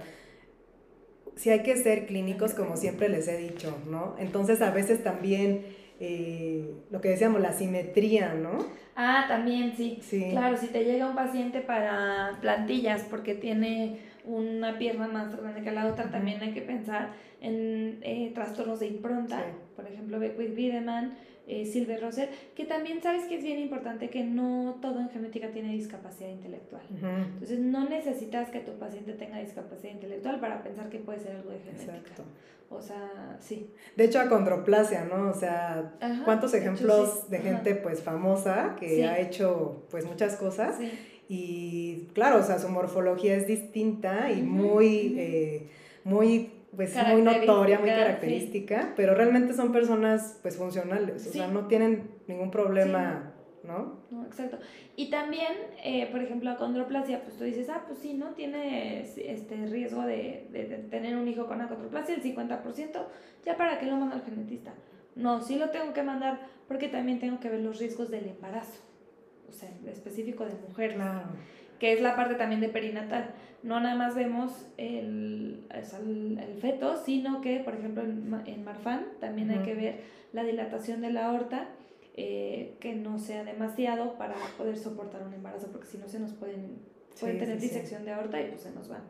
[1.36, 4.15] si hay que ser clínicos, como siempre les he dicho, ¿no?
[4.19, 5.65] Entonces a veces también
[6.05, 8.65] eh, lo que decíamos, la simetría, ¿no?
[8.93, 9.99] Ah, también, sí.
[10.01, 10.27] sí.
[10.31, 15.71] Claro, si te llega un paciente para plantillas porque tiene una pierna más grande que
[15.71, 19.45] la otra, también hay que pensar en eh, trastornos de impronta,
[19.77, 21.13] por ejemplo, Beckwith Wiedemann,
[21.45, 25.49] eh, Silver Rosser, que también sabes que es bien importante que no todo en genética
[25.51, 26.84] tiene discapacidad intelectual.
[26.89, 31.51] Entonces, no necesitas que tu paciente tenga discapacidad intelectual para pensar que puede ser algo
[31.51, 31.97] de genética.
[31.97, 32.23] Exacto.
[32.69, 33.69] O sea, sí.
[33.95, 35.29] De hecho, acondroplasia, ¿no?
[35.29, 35.93] O sea,
[36.25, 40.77] ¿cuántos ejemplos de, gente pues famosa que ha hecho pues muchas cosas?
[40.77, 40.91] Sí.
[41.29, 45.67] Y claro, o sea, su morfología es distinta y muy, eh,
[46.03, 51.67] muy pues muy notoria, muy característica, pero realmente son personas pues funcionales, o sea, no
[51.67, 53.33] tienen ningún problema,
[53.63, 54.01] ¿no?
[54.12, 54.57] No, exacto.
[54.95, 55.51] Y también,
[55.83, 58.31] eh, por ejemplo, acondroplasia, pues tú dices, ah, pues sí, ¿no?
[58.31, 63.05] Tiene este riesgo de, de, tener un hijo con acondroplasia, el 50%,
[63.45, 64.73] ya para qué lo mando al genetista.
[65.15, 68.81] No, sí lo tengo que mandar porque también tengo que ver los riesgos del embarazo,
[69.47, 70.95] o sea, específico de mujer.
[70.95, 71.29] Claro
[71.83, 73.31] que es la parte también de perinatal.
[73.63, 79.49] No nada más vemos el, el, feto, sino que, por ejemplo, en, en Marfan también
[79.52, 80.02] hay que ver
[80.34, 81.69] la dilatación de la aorta,
[82.15, 86.34] eh, que no sea demasiado para poder soportar un embarazo, porque si no se nos
[86.34, 86.78] pueden,
[87.19, 89.04] pueden tener disección de aorta y pues se nos van.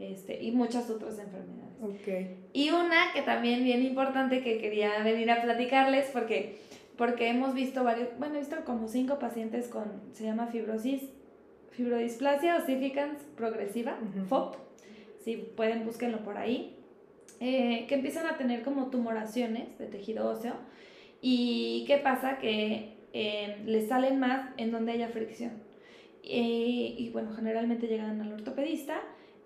[0.00, 2.00] Este, y muchas otras enfermedades.
[2.00, 2.36] Okay.
[2.52, 6.58] Y una que también bien importante que quería venir a platicarles, porque,
[6.96, 11.04] porque hemos visto varios, bueno, he visto como cinco pacientes con, se llama fibrosis
[11.72, 14.56] Fibrodisplasia ossificans progresiva, FOP,
[15.24, 16.76] si pueden búsquenlo por ahí,
[17.40, 20.54] eh, que empiezan a tener como tumoraciones de tejido óseo.
[21.20, 22.38] ¿Y qué pasa?
[22.38, 25.52] Que eh, les salen más en donde haya fricción.
[26.22, 29.00] y bueno, generalmente llegan al ortopedista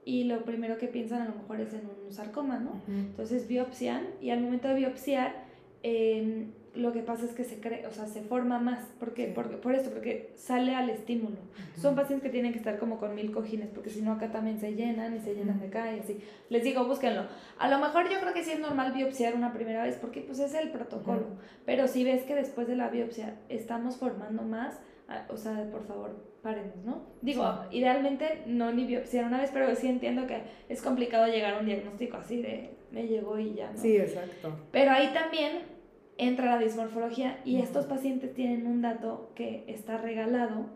[0.06, 2.80] y lo primero que piensan a lo mejor es en un sarcoma, ¿no?
[2.86, 5.44] Entonces biopsian y al momento de biopsiar
[5.82, 8.80] eh, lo que pasa es que se cree, o sea, se forma más.
[8.98, 9.32] ¿Por qué?
[9.34, 11.36] Porque, por esto, porque sale al estímulo.
[11.76, 14.60] Son pacientes que tienen que estar como con mil cojines, porque si no acá también
[14.60, 16.20] se llenan y se llenan de acá y así.
[16.48, 17.26] Les digo, búsquenlo.
[17.58, 20.38] A lo mejor yo creo que sí es normal biopsiar una primera vez, porque pues
[20.38, 21.26] es el protocolo.
[21.64, 24.80] Pero si ves que después de la biopsia estamos formando más,
[25.28, 27.06] o sea, por favor, paremos, ¿no?
[27.22, 31.58] Digo, idealmente no ni biopsiar una vez, pero sí entiendo que es complicado llegar a
[31.58, 33.78] un diagnóstico así de me llegó y ya, ¿no?
[33.78, 34.56] Sí, exacto.
[34.70, 35.75] Pero ahí también
[36.18, 40.66] entra la dismorfología y estos pacientes tienen un dato que está regalado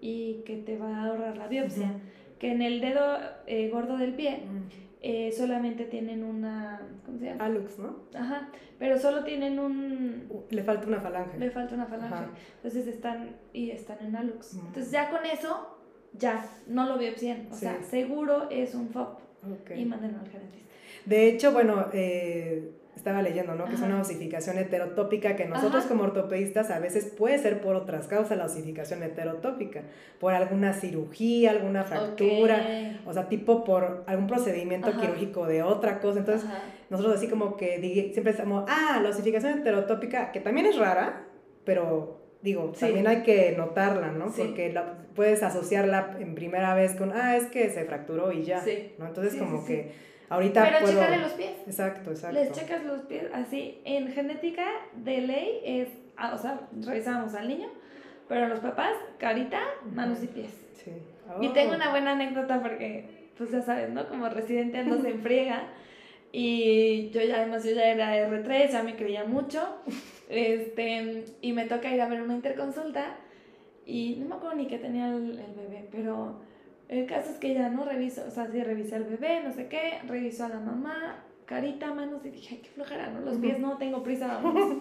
[0.00, 1.92] y que te va a ahorrar la biopsia,
[2.38, 4.40] que en el dedo eh, gordo del pie
[5.00, 7.44] eh, solamente tienen una, ¿cómo se llama?
[7.44, 7.96] Alux, ¿no?
[8.14, 10.28] Ajá, pero solo tienen un...
[10.50, 11.38] Le falta una falange.
[11.38, 12.14] Le falta una falange.
[12.14, 12.30] Ajá.
[12.56, 14.54] Entonces están, y están en Alux.
[14.54, 15.78] Entonces ya con eso,
[16.14, 17.46] ya, no lo biopsian.
[17.50, 17.60] O Sí.
[17.60, 19.20] sea, seguro es un FOP.
[19.44, 19.70] Ok.
[19.76, 20.28] Y manden al.
[21.06, 23.64] De hecho, bueno, eh, estaba leyendo, ¿no?
[23.64, 25.88] Que es una osificación heterotópica que nosotros Ajá.
[25.88, 29.82] como ortopedistas a veces puede ser por otras causas la osificación heterotópica,
[30.20, 32.66] por alguna cirugía, alguna fractura,
[33.06, 35.00] o sea, tipo por algún procedimiento Ajá.
[35.00, 36.18] quirúrgico de otra cosa.
[36.18, 36.48] Entonces,
[36.90, 41.26] nosotros así como que siempre estamos, ah, la osificación heterotópica, que también es rara,
[41.64, 42.80] pero digo, Sí.
[42.86, 44.30] también hay que notarla, ¿no?
[44.30, 44.42] Sí.
[44.44, 48.60] Porque la- puedes asociarla en primera vez con, ah, es que se fracturó y ya,
[48.60, 48.92] Sí.
[48.98, 49.06] ¿no?
[49.06, 49.92] Entonces como que
[50.28, 50.92] ahorita Pero puedo...
[51.00, 51.50] chécale los pies.
[51.66, 52.38] Exacto, exacto.
[52.38, 53.80] Les checas los pies así.
[53.84, 57.68] En genética de ley es, ah, o sea, revisamos al niño,
[58.28, 59.60] pero los papás, carita,
[59.92, 60.50] manos y pies.
[60.74, 60.92] Sí.
[61.40, 61.52] Y Oh.
[61.52, 63.04] tengo una buena anécdota porque,
[63.36, 64.08] pues ya sabes, ¿no?
[64.08, 65.68] Como residente ando se friega.
[66.30, 69.60] Y yo ya, además, yo ya era R3, ya me creía mucho.
[70.28, 73.16] Este, y me toca ir a ver una interconsulta.
[73.86, 76.40] Y no me acuerdo ni qué tenía el, el bebé, pero
[76.88, 79.68] el caso es que ya no reviso, o sea, sí revisé al bebé, no sé
[79.68, 83.20] qué, reviso a la mamá, carita, manos, y dije, ay, qué flojera, ¿no?
[83.20, 84.78] Los pies no tengo prisa, vamos.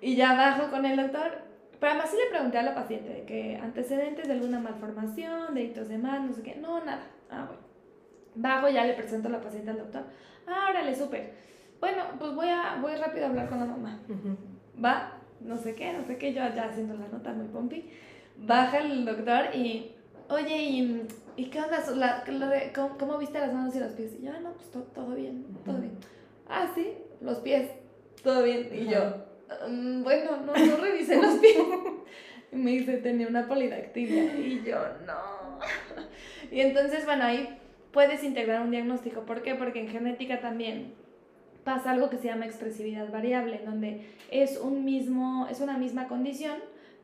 [0.00, 1.50] y ya bajo con el doctor.
[1.78, 5.88] Pero además sí le pregunté a la paciente de que antecedentes de alguna malformación, deditos
[5.88, 6.56] de mano, no sé qué.
[6.56, 7.02] No, nada.
[7.30, 7.62] Ah, bueno.
[8.34, 10.04] Bajo, ya le presento a la paciente al doctor.
[10.46, 11.32] Ah, órale, súper.
[11.80, 13.98] Bueno, pues voy a, voy rápido a hablar con la mamá.
[14.82, 17.88] Va, no sé qué, no sé qué, yo ya haciendo la nota muy pompi.
[18.36, 19.92] Baja el doctor y,
[20.28, 21.82] oye, ¿y, ¿y qué onda?
[21.94, 24.16] La- de- ¿cómo, cómo viste las manos y los pies?
[24.20, 25.92] Y yo, ah, no, pues to- todo bien, todo bien.
[26.48, 27.70] Ah, sí, los pies,
[28.22, 28.68] todo bien.
[28.72, 29.00] Y yo.
[29.68, 31.56] "Mm, bueno, no, no revisé los pies.
[32.52, 34.36] Y me dice, tenía una polidactilia.
[34.36, 35.58] Y yo, no.
[36.50, 37.48] Y entonces, bueno, ahí
[37.92, 39.20] puedes integrar un diagnóstico.
[39.22, 39.54] ¿Por qué?
[39.54, 40.94] Porque en genética también
[41.64, 46.08] pasa algo que se llama expresividad variable, en donde es, un mismo, es una misma
[46.08, 46.56] condición,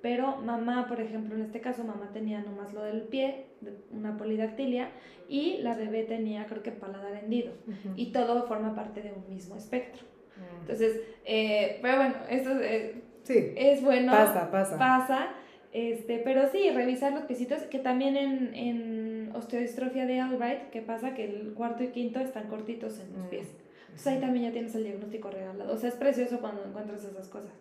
[0.03, 3.47] pero mamá, por ejemplo, en este caso, mamá tenía nomás lo del pie,
[3.91, 4.91] una polidactilia,
[5.29, 7.53] y la bebé tenía, creo que, paladar hendido.
[7.97, 10.03] Y todo forma parte de un mismo espectro.
[10.37, 10.61] Mm.
[10.61, 14.13] Entonces, eh, pero bueno, esto eh, Sí, es bueno.
[14.13, 14.79] pasa, pasa.
[14.79, 15.29] Pasa.
[15.73, 21.13] Este, pero sí, revisar los piecitos, que también en, en osteodistrofia de Albright, que pasa
[21.15, 23.29] que el cuarto y quinto están cortitos en los Mm.
[23.31, 23.49] pies.
[23.87, 25.73] Entonces ahí también ya tienes el diagnóstico regalado.
[25.73, 27.53] O sea, es precioso cuando encuentras esas cosas.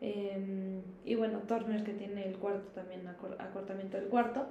[0.00, 4.46] Em, y bueno, Turner que tiene el cuarto también, acor- acortamiento del cuarto.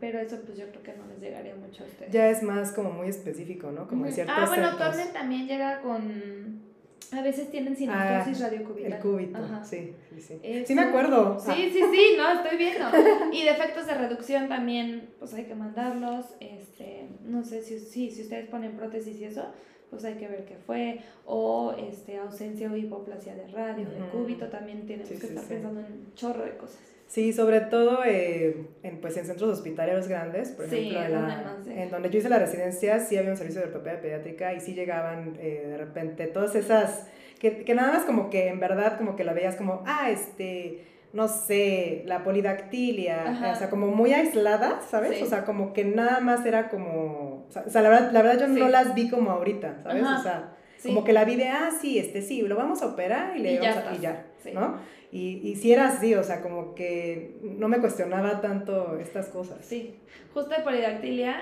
[0.00, 2.10] Pero eso pues yo creo que no les llegaría mucho a ustedes.
[2.10, 3.86] Ya es más como muy específico, ¿no?
[3.86, 4.14] Como en Ujú.
[4.14, 4.90] ciertos Ah, bueno, centros.
[4.96, 6.70] Turner también llega con...
[7.12, 8.92] A veces tienen sinostosis Ah, radiocubital.
[8.94, 9.64] El cúbito, Ajá.
[9.64, 10.40] sí, sí, sí.
[10.64, 11.38] Sí me acuerdo.
[11.40, 12.86] Sí, Ah, sí, sí, no, estoy viendo.
[13.32, 16.26] Y defectos de reducción también, pues hay que mandarlos.
[16.40, 19.44] Este, no sé si, sí, si ustedes ponen prótesis y eso,
[19.90, 21.00] pues hay que ver qué fue.
[21.26, 25.42] O este, ausencia o hipoplasia de radio, de cúbito, también tenemos Sí, que sí, estar
[25.44, 25.48] sí.
[25.54, 26.78] pensando en un chorro de cosas.
[27.08, 31.82] Sí, sobre todo eh, en, pues, en centros hospitalarios grandes, por ejemplo, en, donde la-
[31.82, 34.74] en donde yo hice la residencia, sí había un servicio de ortopedia pediátrica y sí
[34.74, 37.08] llegaban eh, de repente todas esas,
[37.40, 40.84] que, que nada más como que en verdad como que la veías como, ah, este,
[41.12, 43.52] no sé, la polidactilia, Ajá.
[43.52, 45.16] o sea, como muy aislada, ¿sabes?
[45.18, 45.22] Sí.
[45.24, 48.48] O sea, como que nada más era como, o sea, la, verdad, la verdad yo
[48.48, 50.02] no las vi como ahorita, ¿sabes?
[50.04, 50.18] Ajá.
[50.18, 50.88] O sea, Sí.
[50.88, 53.52] como que la vi de, ah, sí, este, sí, lo vamos a operar y le
[53.54, 54.52] Y ya vamos a, Sí.
[54.54, 54.76] ¿no?
[55.12, 59.58] Y, y si era así, o sea, como que no me cuestionaba tanto estas cosas.
[59.66, 59.96] Sí,
[60.32, 61.36] justo de polidactilia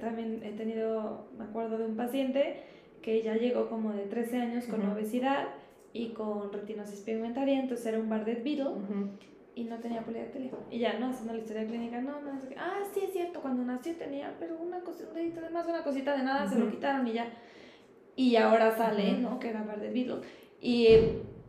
[0.00, 2.62] también he tenido, me acuerdo de un paciente
[3.02, 5.48] que ya llegó como de 13 años con obesidad
[5.94, 9.08] y con retinosis pigmentaria, entonces era un Bardet Beetle Ujú.
[9.54, 10.50] y no tenía polidactilia.
[10.68, 11.06] Y ya, ¿no?
[11.06, 12.56] Haciendo la historia clínica, no, no, no sé qué.
[12.58, 15.84] Ah, sí es cierto, cuando nació tenía, pero una cosita, un dedito de más, una
[15.84, 17.28] cosita de nada, se lo quitaron y ya.
[18.16, 19.20] Y ahora sale, Ujú.
[19.22, 19.38] ¿no?
[19.38, 20.16] Que era Bardet Beetle.
[20.60, 20.88] Y,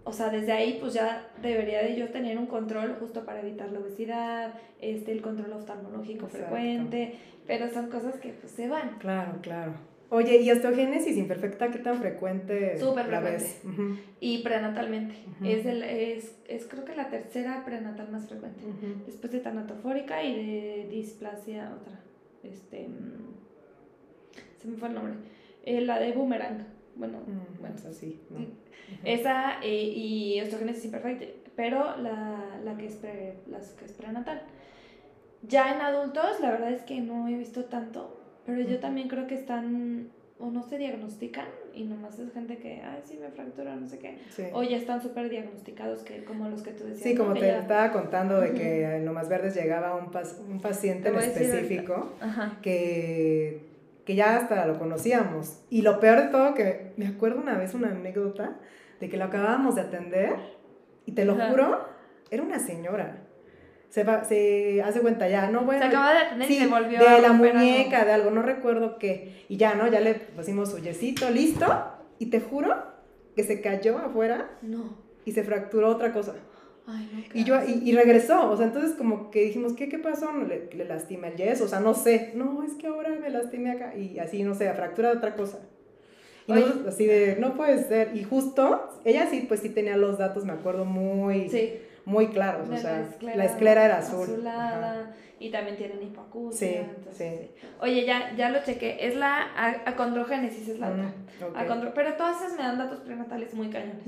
[0.04, 3.72] o sea, desde ahí, pues ya debería de yo tener un control justo para evitar
[3.72, 6.38] la obesidad, este, el control oftalmológico Exacto.
[6.38, 7.16] frecuente,
[7.48, 9.00] pero son cosas que pues se van.
[9.00, 9.74] Claro, claro.
[10.10, 13.46] Oye, ¿y osteogénesis imperfecta qué tan frecuente Súper frecuente.
[14.20, 15.16] Y prenatalmente.
[15.44, 18.62] Es, el, es, es creo que la tercera prenatal más frecuente.
[19.06, 22.00] Después de tanatofórica y de displasia, otra.
[22.44, 22.88] Este.
[22.88, 23.34] mm,
[24.62, 25.14] Se me fue el nombre.
[25.64, 26.68] Eh, la de boomerang.
[26.96, 27.76] Bueno, Mm, bueno.
[27.76, 28.46] es así, ¿no?
[29.04, 34.44] Esa eh, y osteogénesis imperfecta, pero la, la que es pre, las que es prenatal.
[35.42, 39.28] Ya en adultos, la verdad es que no he visto tanto, pero yo también creo
[39.28, 43.76] que están o no se diagnostican y nomás es gente que, ay, sí me fractura,
[43.76, 44.18] no sé qué.
[44.30, 44.44] Sí.
[44.54, 47.04] O ya están súper diagnosticados, que, como los que tú decías.
[47.04, 51.10] Sí, como te estaba contando de que en Lomas Verdes llegaba un, pas- un paciente
[51.10, 52.10] Te en específico
[52.62, 53.74] que
[54.06, 55.62] que ya hasta lo conocíamos.
[55.72, 58.56] Y lo peor de todo, que me acuerdo una vez una anécdota
[59.00, 60.36] de que lo acabábamos de atender
[61.08, 61.50] y te lo Ajá.
[61.50, 61.86] juro,
[62.30, 63.18] era una señora.
[63.96, 65.80] Se, va, se hace cuenta ya, no bueno.
[65.82, 68.06] Se acaba de atender y sí, se volvió de la muñeca, algo.
[68.08, 69.46] de algo, no recuerdo qué.
[69.48, 69.88] Y ya, ¿no?
[69.88, 71.66] Ya le pusimos su yesito, listo.
[72.20, 72.76] Y te juro
[73.38, 74.98] que se cayó afuera No.
[75.24, 76.34] y se fracturó otra cosa.
[76.86, 77.40] Ay, no.
[77.40, 80.30] Y yo, y, y regresó, o sea, entonces como que dijimos, ¿qué, qué pasó?
[80.30, 82.34] No, Le, le lastima el yeso, o sea, no sé.
[82.36, 83.96] No, es que ahora me lastimé acá.
[83.96, 85.60] Y así, no sé, fractura de otra cosa.
[86.48, 88.12] Y nosotros así de, no puede ser.
[88.16, 91.74] Y justo, ella sí, pues sí tenía los datos, me acuerdo, muy, Sí.
[92.06, 92.70] Muy claros.
[92.70, 94.24] de O sea, la esclera, era azul.
[94.24, 95.16] Azulada.
[95.38, 96.68] Y también tienen hipoacusia.
[96.68, 97.68] Sí, entonces, sí.
[97.82, 99.06] Oye, ya, ya lo chequé.
[99.06, 101.04] Es la acondrogénesis, es la otra.
[101.06, 104.06] Mm, Pero todas esas me dan datos prenatales muy cañones.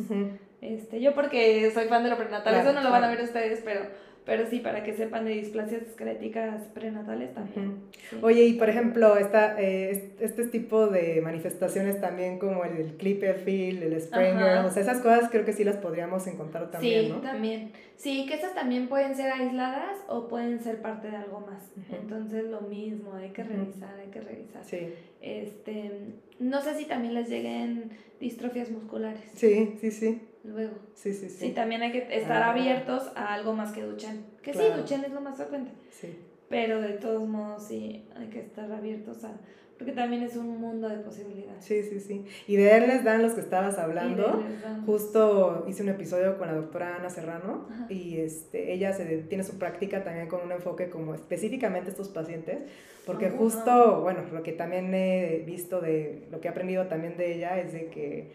[0.62, 3.22] Este, yo porque soy fan de lo prenatal, Claro, eso no lo van a ver
[3.22, 3.82] ustedes, pero,
[4.28, 7.78] pero sí, para que sepan de displasias esqueléticas prenatales también.
[8.12, 8.18] Sí.
[8.22, 12.98] Oye, y por ejemplo, esta, eh, es- este tipo de manifestaciones también como el, el
[12.98, 17.10] Clipperfield, el Springer, o sea, esas cosas creo que sí las podríamos encontrar también, sí,
[17.12, 17.22] ¿no?
[17.22, 17.72] también.
[17.96, 21.64] Sí, que esas también pueden ser aisladas o pueden ser parte de algo más.
[21.92, 24.64] Entonces, lo mismo, hay que revisar, hay que revisar.
[24.64, 25.92] Sí, Este,
[26.40, 30.74] no sé si también les lleguen distrofias musculares sí, sí, sí, luego.
[30.96, 32.52] sí, sí, Sí, sí, también hay que estar Ah.
[32.52, 34.22] abiertos a algo más que Duchenne.
[34.42, 34.82] Que sí, Claro.
[34.82, 35.72] Duchenne es lo más frecuente.
[35.92, 36.18] sí.
[36.50, 39.34] Pero de todos modos sí hay que estar abiertos a...
[39.78, 41.64] Porque también es un mundo de posibilidades.
[41.64, 42.26] Sí, sí, sí.
[42.48, 44.42] Y de él les dan los que estabas hablando.
[44.86, 47.86] Justo hice un episodio con la doctora Ana Serrano Ajá.
[47.92, 52.60] y este, ella se tiene su práctica también con un enfoque como específicamente estos pacientes,
[53.06, 57.36] porque justo, bueno, lo que también he visto de, lo que he aprendido también de
[57.36, 58.32] ella es de que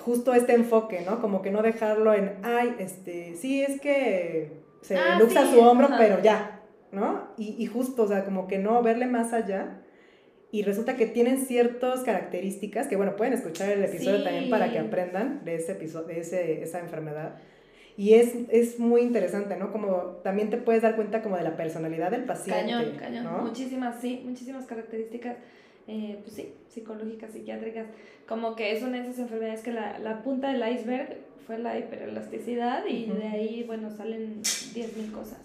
[0.00, 1.20] justo este enfoque, ¿no?
[1.20, 5.60] Como que no dejarlo en, ay, este, sí, es que se Ah, luxa sí, su
[5.60, 5.96] hombro, ajá.
[5.98, 6.60] pero ya,
[6.92, 7.28] ¿no?
[7.36, 9.80] Y, y justo, o sea, como que no verle más allá.
[10.52, 14.24] Y resulta que tienen ciertas características que, bueno, pueden escuchar el episodio Sí.
[14.24, 17.34] también para que aprendan de, ese episodio, de ese, esa enfermedad.
[17.98, 19.72] Y es, es muy interesante, ¿no?
[19.72, 22.60] Como también te puedes dar cuenta como de la personalidad del paciente.
[22.70, 23.24] Cañón, cañón.
[23.24, 23.38] ¿no?
[23.38, 25.36] Muchísimas, sí, muchísimas características,
[25.88, 27.86] eh, pues sí, psicológicas, psiquiátricas.
[28.26, 31.78] Como que es una de esas enfermedades que la, la punta del iceberg fue la
[31.78, 35.38] hiperelasticidad y de ahí, bueno, salen 10.000 cosas.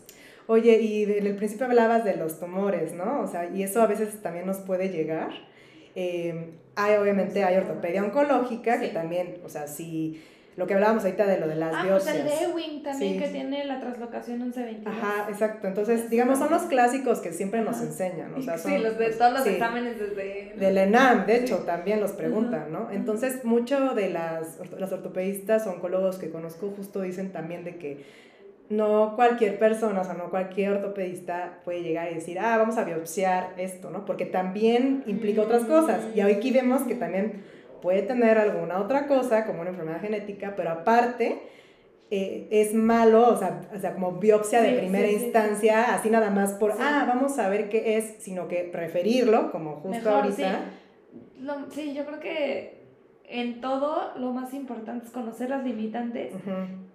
[0.48, 3.22] Oye, y en el principio hablabas de los tumores, ¿no?
[3.22, 5.30] O sea, y eso a veces también nos puede llegar.
[5.96, 10.22] Eh, hay, obviamente, hay ortopedia oncológica, que también, o sea, si
[10.58, 13.20] lo que hablábamos ahorita de lo de las ah, pues el Ewing también Sí.
[13.20, 14.94] que tiene la translocación 1122.
[14.96, 15.68] Ajá, exacto.
[15.68, 17.86] Entonces, Es digamos, son los clásicos que siempre nos Ajá.
[17.86, 18.34] enseñan.
[18.34, 19.50] O sea, sí, son, los de todos los sí.
[19.52, 20.54] exámenes desde...
[20.58, 21.64] Del ENAM, de hecho, Sí.
[21.66, 22.92] también los preguntan, ¿no?
[22.92, 28.06] Entonces, mucho de las, las ortopedistas, oncólogos que conozco, justo dicen también de que
[28.70, 32.84] no cualquier persona, o sea, no cualquier ortopedista puede llegar y decir, ah, vamos a
[32.86, 34.06] biopsiar esto, ¿no?
[34.06, 36.02] Porque también implica otras cosas.
[36.16, 37.44] Y aquí vemos que también
[37.82, 41.42] puede tener alguna otra cosa, como una enfermedad genética, pero aparte
[42.10, 45.26] eh, es malo, o sea, o sea, como biopsia de primera sí, sí, sí.
[45.26, 49.76] instancia, así nada más por, ah, vamos a ver qué es, sino que preferirlo, como
[49.78, 50.36] justo Mejor, ahorita.
[50.36, 51.42] sí.
[51.42, 52.82] Lo- sí, yo creo que
[53.28, 56.34] en todo lo más importante es conocer las limitantes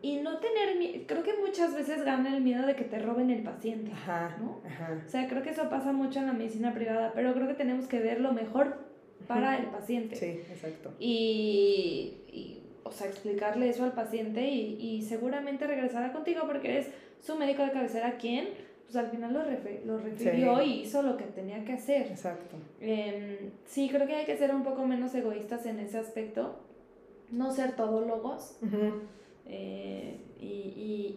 [0.02, 1.04] y no tener miedo.
[1.06, 3.90] Creo que muchas veces gana el miedo de que te roben el paciente.
[3.92, 4.60] Ajá, ¿no?
[4.66, 5.02] ajá.
[5.04, 7.86] O sea, creo que eso pasa mucho en la medicina privada, pero creo que tenemos
[7.86, 8.85] que ver lo mejor
[9.26, 10.16] para el paciente.
[10.16, 10.92] Sí, exacto.
[11.00, 16.88] Y, y, o sea, explicarle eso al paciente y, y seguramente regresará contigo porque eres
[17.20, 18.48] su médico de cabecera quien,
[18.84, 20.64] pues al final lo, refe- lo refirió Sí.
[20.64, 22.06] y hizo lo que tenía que hacer.
[22.06, 22.56] Exacto.
[22.80, 26.56] Em, sí, creo que hay que ser un poco menos egoístas en ese aspecto,
[27.32, 28.56] no ser todólogos.
[28.62, 29.00] Ujú,
[29.48, 30.44] eh, y,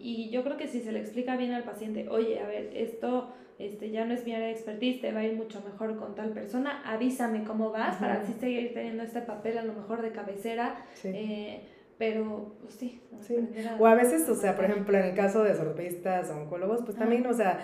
[0.02, 3.32] y yo creo que si se le explica bien al paciente, oye, a ver, esto
[3.58, 6.14] este, ya no es mi área de expertise, te va a ir mucho mejor con
[6.14, 8.22] tal persona, avísame cómo vas para Ujú.
[8.24, 11.08] así seguir teniendo este papel a lo mejor de cabecera, Sí.
[11.12, 11.60] eh,
[11.98, 13.00] pero pues sí.
[13.20, 13.36] Sí.
[13.68, 16.78] a- O a veces, o sea, por ejemplo, en el caso de ortopedistas o oncólogos,
[16.80, 17.00] pues Ajá.
[17.00, 17.60] también, o sea,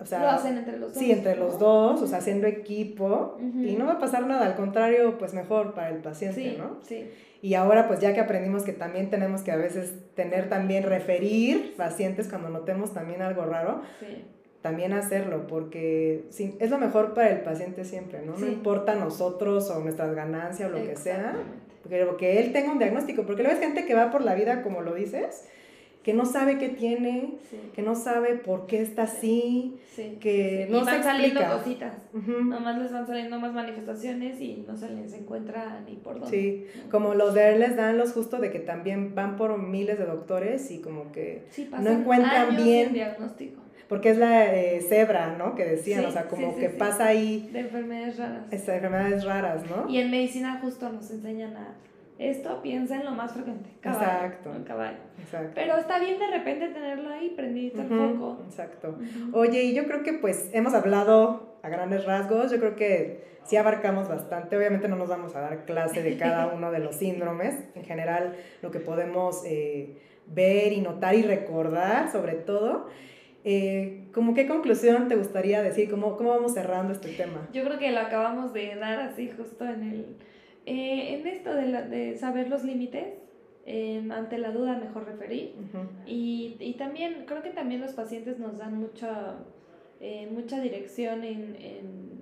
[0.00, 0.98] o sea, Lo hacen entre los dos.
[1.02, 1.44] sí, entre ¿no?
[1.44, 5.34] los dos, o sea, haciendo equipo, y no va a pasar nada, al contrario, pues
[5.34, 6.78] mejor para el paciente, Sí, ¿no?
[6.82, 7.10] sí.
[7.42, 11.74] Y ahora, pues ya que aprendimos que también tenemos que a veces tener también referir
[11.76, 14.24] pacientes cuando notemos también algo raro, sí.
[14.62, 18.36] también hacerlo, porque sí, es lo mejor para el paciente siempre, ¿no?
[18.36, 21.36] No importa nosotros o nuestras ganancias o lo que sea,
[21.88, 24.62] pero que él tenga un diagnóstico, porque luego es gente que va por la vida,
[24.62, 25.46] como lo dices,
[26.06, 30.66] que no sabe qué tiene, Sí, que no sabe por qué está así, sí, que
[30.66, 30.72] sí.
[30.72, 31.58] no y se van saliendo explica.
[31.58, 31.94] cositas.
[32.14, 32.44] Ujú.
[32.44, 36.30] Nomás les van saliendo más manifestaciones y no se les encuentra ni por dónde.
[36.30, 39.98] Sí, como los de él les dan los justo de que también van por miles
[39.98, 41.42] de doctores y como que
[41.82, 42.84] No encuentran años bien.
[42.86, 43.60] sin diagnóstico.
[43.88, 45.56] porque es la eh, cebra, ¿no?
[45.56, 48.44] Que decían, o sea, como que pasa ahí De enfermedades raras.
[48.52, 49.90] estas enfermedades raras, ¿no?
[49.90, 51.74] Y en medicina justo nos enseñan a
[52.18, 53.68] esto, piensa en lo más frecuente.
[53.80, 54.52] Caballo, Exacto.
[54.54, 54.96] el caballo.
[55.20, 55.52] Exacto.
[55.54, 58.42] Pero está bien de repente tenerlo ahí prendido el Ujú, foco.
[58.46, 58.96] Exacto.
[59.32, 63.56] Oye, y yo creo que pues hemos hablado a grandes rasgos, yo creo que sí
[63.56, 67.54] abarcamos bastante, obviamente no nos vamos a dar clase de cada uno de los síndromes,
[67.74, 72.88] en general lo que podemos eh, ver y notar y recordar sobre todo.
[73.44, 75.88] Eh, ¿Cómo qué conclusión te gustaría decir?
[75.88, 77.46] ¿Cómo, ¿Cómo vamos cerrando este tema?
[77.52, 80.06] Yo creo que lo acabamos de dar así justo en el...
[80.66, 83.06] eh, en esto de, la- de saber los límites,
[83.64, 85.54] eh, ante la duda mejor referir.
[86.06, 89.36] Y, y también, creo que también los pacientes nos dan mucha,
[90.00, 92.16] eh, mucha dirección en, en,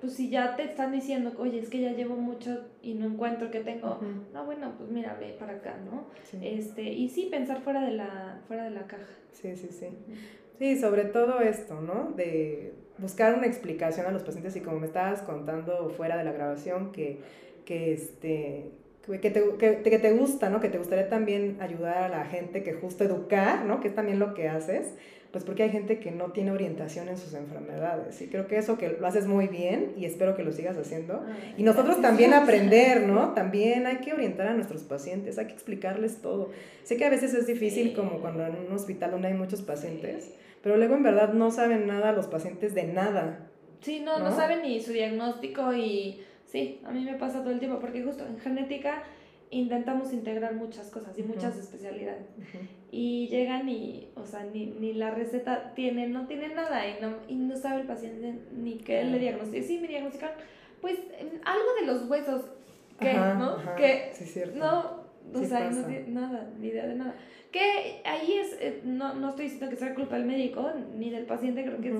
[0.00, 3.50] pues si ya te están diciendo, oye, es que ya llevo mucho y no encuentro
[3.50, 4.06] que tengo, Ujú.
[4.34, 6.04] no, bueno, pues mira, ve para acá, ¿no?
[6.24, 6.38] Sí.
[6.42, 9.06] Este, y sí, pensar fuera de la, fuera de la caja.
[9.32, 9.86] Sí, sí, sí.
[10.58, 12.12] Sí, sobre todo esto, ¿no?
[12.16, 16.32] De buscar una explicación a los pacientes y como me estabas contando fuera de la
[16.32, 17.20] grabación, que,
[17.66, 18.70] que, este,
[19.20, 20.60] que, te, que, que te gusta, ¿no?
[20.60, 23.80] Que te gustaría también ayudar a la gente, que justo educar, ¿no?
[23.80, 24.94] Que es también lo que haces,
[25.32, 28.22] pues porque hay gente que no tiene orientación en sus enfermedades.
[28.22, 31.26] Y creo que eso que lo haces muy bien y espero que lo sigas haciendo.
[31.58, 33.32] Y nosotros también aprender, ¿no?
[33.34, 36.50] También hay que orientar a nuestros pacientes, hay que explicarles todo.
[36.84, 37.94] Sé que a veces es difícil Sí.
[37.94, 41.86] como cuando en un hospital donde hay muchos pacientes, pero luego en verdad no saben
[41.86, 43.50] nada los pacientes de nada.
[43.82, 44.36] Sí, no, no, ¿no?
[44.36, 46.22] saben ni su diagnóstico y
[46.56, 49.02] sí, a mí me pasa todo el tiempo porque justo en genética
[49.50, 52.26] intentamos integrar muchas cosas y muchas especialidades
[52.90, 57.16] y llegan y, o sea, ni, ni la receta tiene, no tiene nada y no,
[57.28, 59.18] y no sabe el paciente ni qué le Claro.
[59.18, 59.68] diagnosticaron.
[59.68, 60.36] Sí, me diagnosticaron,
[60.80, 60.98] pues
[61.44, 62.42] algo de los huesos,
[62.98, 63.10] ¿qué?
[63.10, 63.50] Ajá, ¿No?
[63.50, 64.58] ajá, Que sí, cierto.
[64.58, 64.80] no,
[65.34, 65.88] o Sí sea, y no pasa.
[65.88, 67.14] tiene nada, ni idea de nada.
[67.52, 71.24] Que ahí es, eh, no, no estoy diciendo que sea culpa del médico ni del
[71.26, 71.94] paciente, creo que es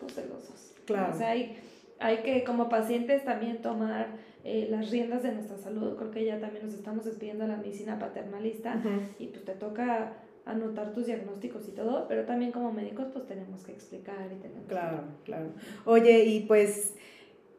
[0.00, 0.72] pues, de los dos.
[0.86, 1.12] Claro.
[1.14, 1.56] O sea, hay,
[2.00, 4.08] hay que como pacientes también tomar
[4.44, 5.96] eh, las riendas de nuestra salud.
[5.96, 8.80] Creo que ya también nos estamos despidiendo de la medicina paternalista
[9.18, 10.14] y pues te toca
[10.46, 14.62] anotar tus diagnósticos y todo, pero también como médicos pues tenemos que explicar y tenemos
[14.64, 15.46] que- Claro, claro.
[15.84, 16.94] Oye, y pues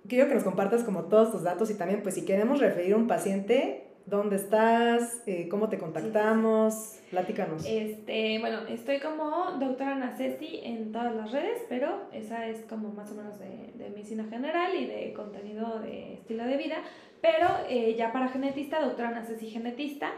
[0.07, 2.97] quiero que nos compartas como todos tus datos y también pues si queremos referir a
[2.97, 5.23] un paciente, ¿dónde estás?
[5.25, 6.99] Eh, ¿Cómo te contactamos?
[7.09, 7.65] Platícanos.
[7.67, 13.11] Este, bueno, estoy como doctora Nacesi en todas las redes, pero esa es como más
[13.11, 16.77] o menos de, de medicina general y de contenido de estilo de vida.
[17.21, 20.11] Pero eh, ya para genetista, doctora Nacesi genetista.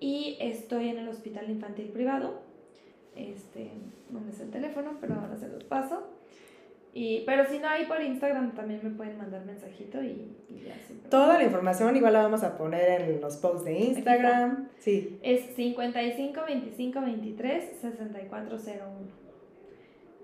[0.00, 2.42] Y estoy en el hospital infantil privado.
[3.16, 3.70] Este,
[4.10, 6.13] no me sé el teléfono, pero ahora se los paso.
[6.96, 10.74] Y, pero si no, ahí por Instagram también me pueden mandar mensajito y, y ya.
[11.10, 14.68] Toda la información igual la vamos a poner en los posts de Instagram.
[14.78, 19.24] Sí, Es 55 25 23 6401.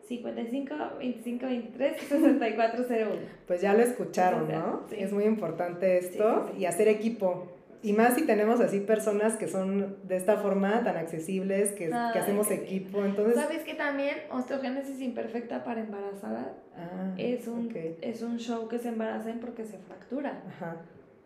[0.06, 3.10] 55 25 23 6401.
[3.46, 4.82] pues ya lo escucharon, ¿no?
[4.88, 4.96] sí.
[4.98, 6.62] Es muy importante esto Sí, sí, sí.
[6.62, 7.48] y hacer equipo.
[7.82, 12.50] Y más si tenemos así personas que son de esta forma tan accesibles, que, hacemos
[12.50, 13.04] equipo.
[13.04, 17.72] Entonces, ¿Sabes que también osteogénesis imperfecta para embarazadas ah, es un,
[18.02, 20.42] es un show que se embaracen porque se fractura?
[20.46, 20.76] Ajá.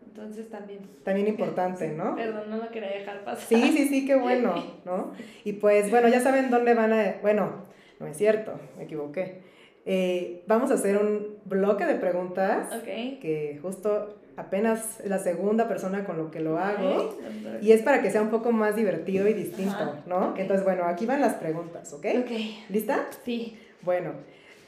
[0.06, 0.78] Entonces también.
[1.02, 2.14] También importante, ¿no?
[2.14, 3.48] Perdón, no lo quería dejar pasar.
[3.48, 5.12] Sí, sí, sí, qué bueno, ¿no?
[5.42, 7.16] Y pues bueno, ya saben dónde van a...
[7.20, 7.64] Bueno,
[7.98, 9.42] no es cierto, me equivoqué.
[9.86, 12.84] Eh, vamos a hacer un bloque de preguntas Ok.
[13.20, 17.16] que justo apenas la segunda persona con lo que lo hago.
[17.62, 20.34] Y es para que sea un poco más divertido y distinto, Ajá, ¿no?
[20.36, 22.06] Entonces, bueno, aquí van las preguntas, ¿ok?
[22.24, 22.30] Ok.
[22.68, 23.06] ¿Lista?
[23.24, 24.12] Sí, Bueno,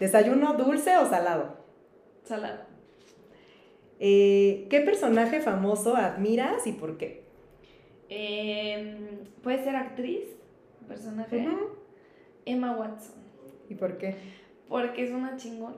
[0.01, 1.57] ¿desayuno dulce o salado?
[2.25, 2.61] salado.
[3.99, 7.25] Eh, ¿Qué personaje famoso admiras y por qué?
[8.09, 8.97] Em,
[9.43, 10.25] Puede ser actriz,
[10.89, 11.49] personaje.
[12.45, 13.15] Emma Watson.
[13.69, 14.17] ¿Y por qué?
[14.69, 15.77] Porque es una chingona.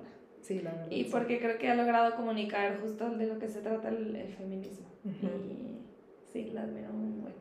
[0.48, 0.86] Sí, la verdad.
[0.90, 1.10] Y sí.
[1.12, 4.86] porque creo que ha logrado comunicar justo de lo que se trata el, el feminismo.
[5.04, 5.76] Y
[6.32, 7.34] sí, la admiro un buen.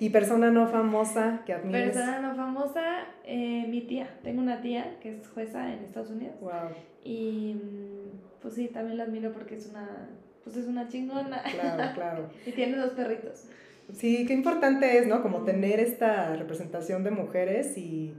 [0.00, 1.92] ¿Y persona no famosa que admires?
[1.92, 4.18] Persona no famosa, eh, mi tía.
[4.24, 6.40] Tengo una tía que es jueza en Estados Unidos.
[6.40, 6.74] Wow,
[7.04, 10.08] Y mm, pues sí, también la admiro porque es una,
[10.42, 11.44] pues es una chingona.
[11.52, 12.30] claro, claro.
[12.46, 13.44] y tiene dos perritos.
[13.92, 15.22] Sí, qué importante es, ¿no?
[15.22, 18.12] Como tener esta representación de mujeres y,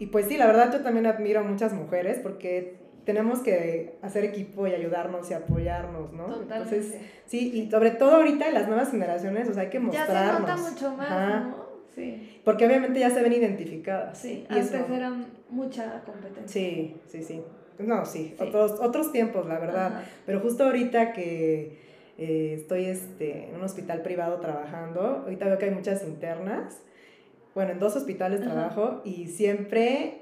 [0.00, 4.24] y pues sí, la verdad yo también admiro a muchas mujeres porque tenemos que hacer
[4.24, 6.26] equipo y ayudarnos y apoyarnos, ¿no?
[6.26, 6.54] Totalmente.
[6.76, 9.84] Entonces, sí, y sobre todo ahorita en las nuevas generaciones, o sea, hay que ya
[9.84, 10.34] mostrarnos.
[10.36, 11.40] se nota mucho más, Ajá.
[11.40, 11.62] ¿no?
[11.94, 12.40] Sí.
[12.44, 14.18] Porque obviamente ya se ven identificadas.
[14.18, 15.12] Sí, y antes eso- era
[15.50, 16.46] mucha competencia.
[16.48, 17.42] Sí, sí, sí.
[17.78, 18.44] No, sí, Sí.
[18.46, 19.86] Otros, otros tiempos, la verdad.
[19.96, 20.04] Ajá.
[20.24, 21.78] Pero justo ahorita que
[22.18, 26.80] eh, estoy este, en un hospital privado trabajando, ahorita veo que hay muchas internas.
[27.54, 28.50] Bueno, en dos hospitales Ajá.
[28.52, 30.21] trabajo y siempre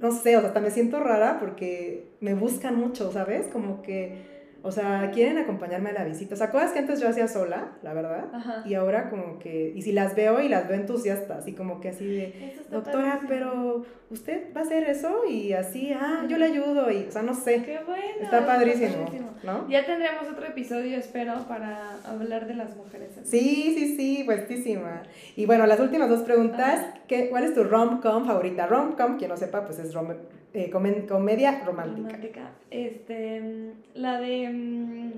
[0.00, 3.46] no sé, o sea, hasta me siento rara porque me buscan mucho, ¿sabes?
[3.48, 6.34] Como que o sea, quieren acompañarme a la visita.
[6.34, 8.26] O sea, cosas que antes yo hacía sola, la verdad.
[8.64, 11.90] Y ahora como que, y si las veo y las veo entusiastas, así como que
[11.90, 16.90] así de, doctora, pero usted va a hacer eso y así, ah, yo le ayudo
[16.90, 17.62] y, o sea, no sé.
[17.62, 18.04] Qué bueno.
[18.20, 19.06] Está padrísimo,
[19.44, 19.68] ¿no?
[19.68, 23.10] Ya tendremos otro episodio, espero, para hablar de las mujeres.
[23.22, 25.02] Sí, sí, sí, puestísima.
[25.36, 28.66] Y bueno, las últimas dos preguntas, ¿qué, ¿cuál es tu rom-com favorita?
[28.66, 30.08] Rom-com, quien no sepa, pues es rom
[30.54, 32.08] eh, comedia romántica.
[32.08, 32.50] romántica.
[32.70, 34.48] Este, la de...
[34.48, 35.12] Mm,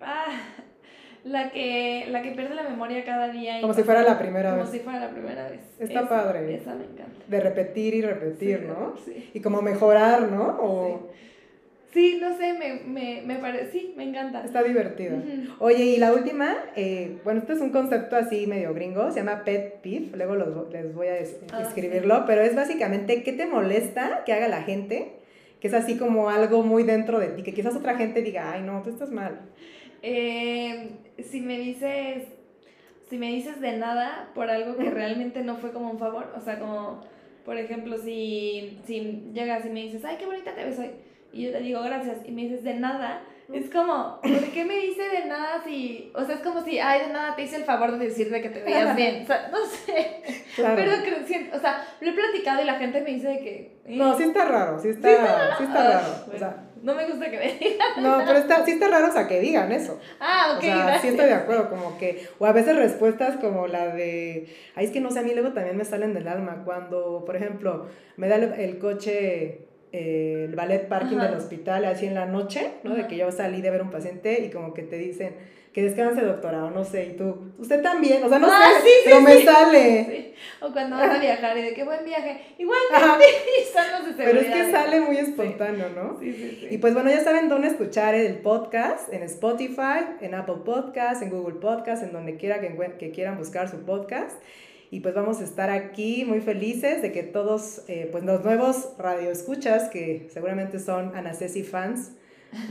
[0.00, 0.26] ah,
[1.24, 3.60] la que, la que pierde la memoria cada día.
[3.60, 4.60] como si fuera la primera vez.
[4.60, 5.60] Como si fuera la primera vez.
[5.78, 6.54] Está padre.
[6.54, 7.24] Esa me encanta.
[7.26, 8.94] De repetir y repetir, ¿no?
[9.04, 9.30] Sí.
[9.34, 10.58] Y como mejorar, ¿no?
[10.60, 11.10] O...
[11.12, 11.16] Sí.
[11.94, 14.44] No sé, me, me, me parece, sí, me encanta.
[14.44, 15.20] Está divertido.
[15.58, 19.42] Oye, y la última, eh, bueno, este es un concepto así medio gringo, se llama
[19.44, 21.14] pet peeve, luego les voy a
[21.52, 25.16] ah, escribirlo, pero es básicamente, ¿qué te molesta que haga la gente?
[25.60, 28.62] Que es así como algo muy dentro de ti, que quizás otra gente diga, ay,
[28.62, 29.40] no, tú estás mal.
[30.02, 32.24] Eh, si me dices,
[33.08, 36.40] si me dices de nada por algo que realmente no fue como un favor, o
[36.40, 37.00] sea, como,
[37.44, 40.90] por ejemplo, si, si llegas y me dices, ay, qué bonita te ves hoy,
[41.32, 43.22] y yo te digo gracias, y me dices de nada,
[43.52, 47.06] es como, ¿por qué me dice de nada si, o sea, es como si, ay,
[47.06, 49.66] de nada te hice el favor de decirte que te veías bien, o sea, no
[49.66, 50.22] sé,
[50.56, 53.80] pero o sea, lo he platicado y la gente me dice que...
[53.86, 56.66] No, sí está raro, sí está, sí está raro, o sea...
[56.82, 58.02] No me gusta que me digan.
[58.02, 60.00] No, pero está, sí está raro, o sea, que digan eso.
[60.18, 60.58] Ah, ok.
[60.60, 64.48] O sea, sí estoy de acuerdo, como que, o a veces respuestas como la de,
[64.74, 67.36] ay, es que no sé, a mí luego también me salen del alma, cuando, por
[67.36, 72.94] ejemplo, me da el coche el ballet parking del hospital así en la noche, ¿no?
[72.94, 75.34] De que yo salí de ver un paciente y como que te dicen
[75.72, 78.88] que descanse doctora o no sé, y tú, usted también, o sea, no ah, sé,
[78.88, 80.34] sí, pero me sale.
[80.60, 83.24] O cuando vas a viajar y de qué buen viaje, igualmente,
[83.60, 86.18] y Pero es que sale muy espontáneo, ¿no?
[86.20, 91.30] Y pues bueno, ya saben dónde escuchar el podcast, en Spotify, en Apple Podcast, en
[91.30, 94.36] Google Podcast, en donde quiera que, que quieran buscar su podcast
[94.90, 98.92] y pues vamos a estar aquí muy felices de que todos, eh, pues los nuevos
[98.98, 102.12] radioescuchas, que seguramente son Anacesi fans,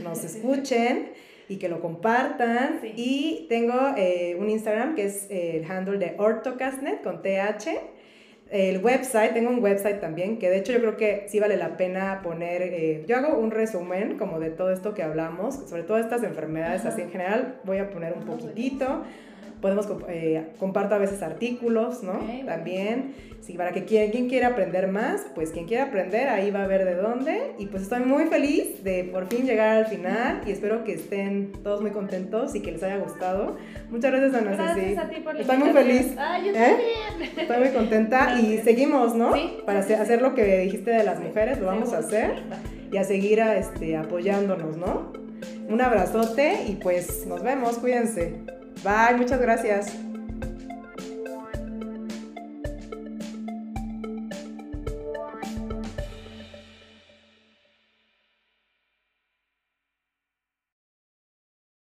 [0.02, 1.12] nos escuchen
[1.48, 2.80] y que lo compartan.
[2.94, 7.68] Y tengo eh, un Instagram que es el handle de Ortocastnet con TH.
[8.50, 11.76] El website, tengo un website también, que de hecho yo creo que sí vale la
[11.76, 15.98] pena poner, eh, yo hago un resumen como de todo esto que hablamos, sobre todo
[15.98, 19.04] estas enfermedades así en general, voy a poner un ah, poquitito
[19.60, 22.20] podemos eh, comparto a veces artículos, ¿no?
[22.46, 26.64] También, sí, para que quien, quien quiera aprender más, pues quien quiera aprender, ahí va
[26.64, 27.52] a ver de dónde.
[27.58, 31.52] Y pues estoy muy feliz de por fin llegar al final y espero que estén
[31.62, 33.56] todos muy contentos y que les haya gustado.
[33.90, 36.14] Muchas gracias, Ana Gracias a ti por Estoy muy feliz.
[36.18, 36.54] Ay, yo ¿Eh?
[36.54, 37.38] también.
[37.38, 39.34] Estoy muy contenta y seguimos, ¿no?
[39.34, 39.58] Sí.
[39.66, 42.42] Para hacer, lo que dijiste de las mujeres, lo vamos a hacer
[42.92, 45.12] y a seguir a, este, apoyándonos, ¿no?
[45.68, 48.59] Un abrazote y pues nos vemos, cuídense.
[48.82, 50.09] Bye, muchas gracias.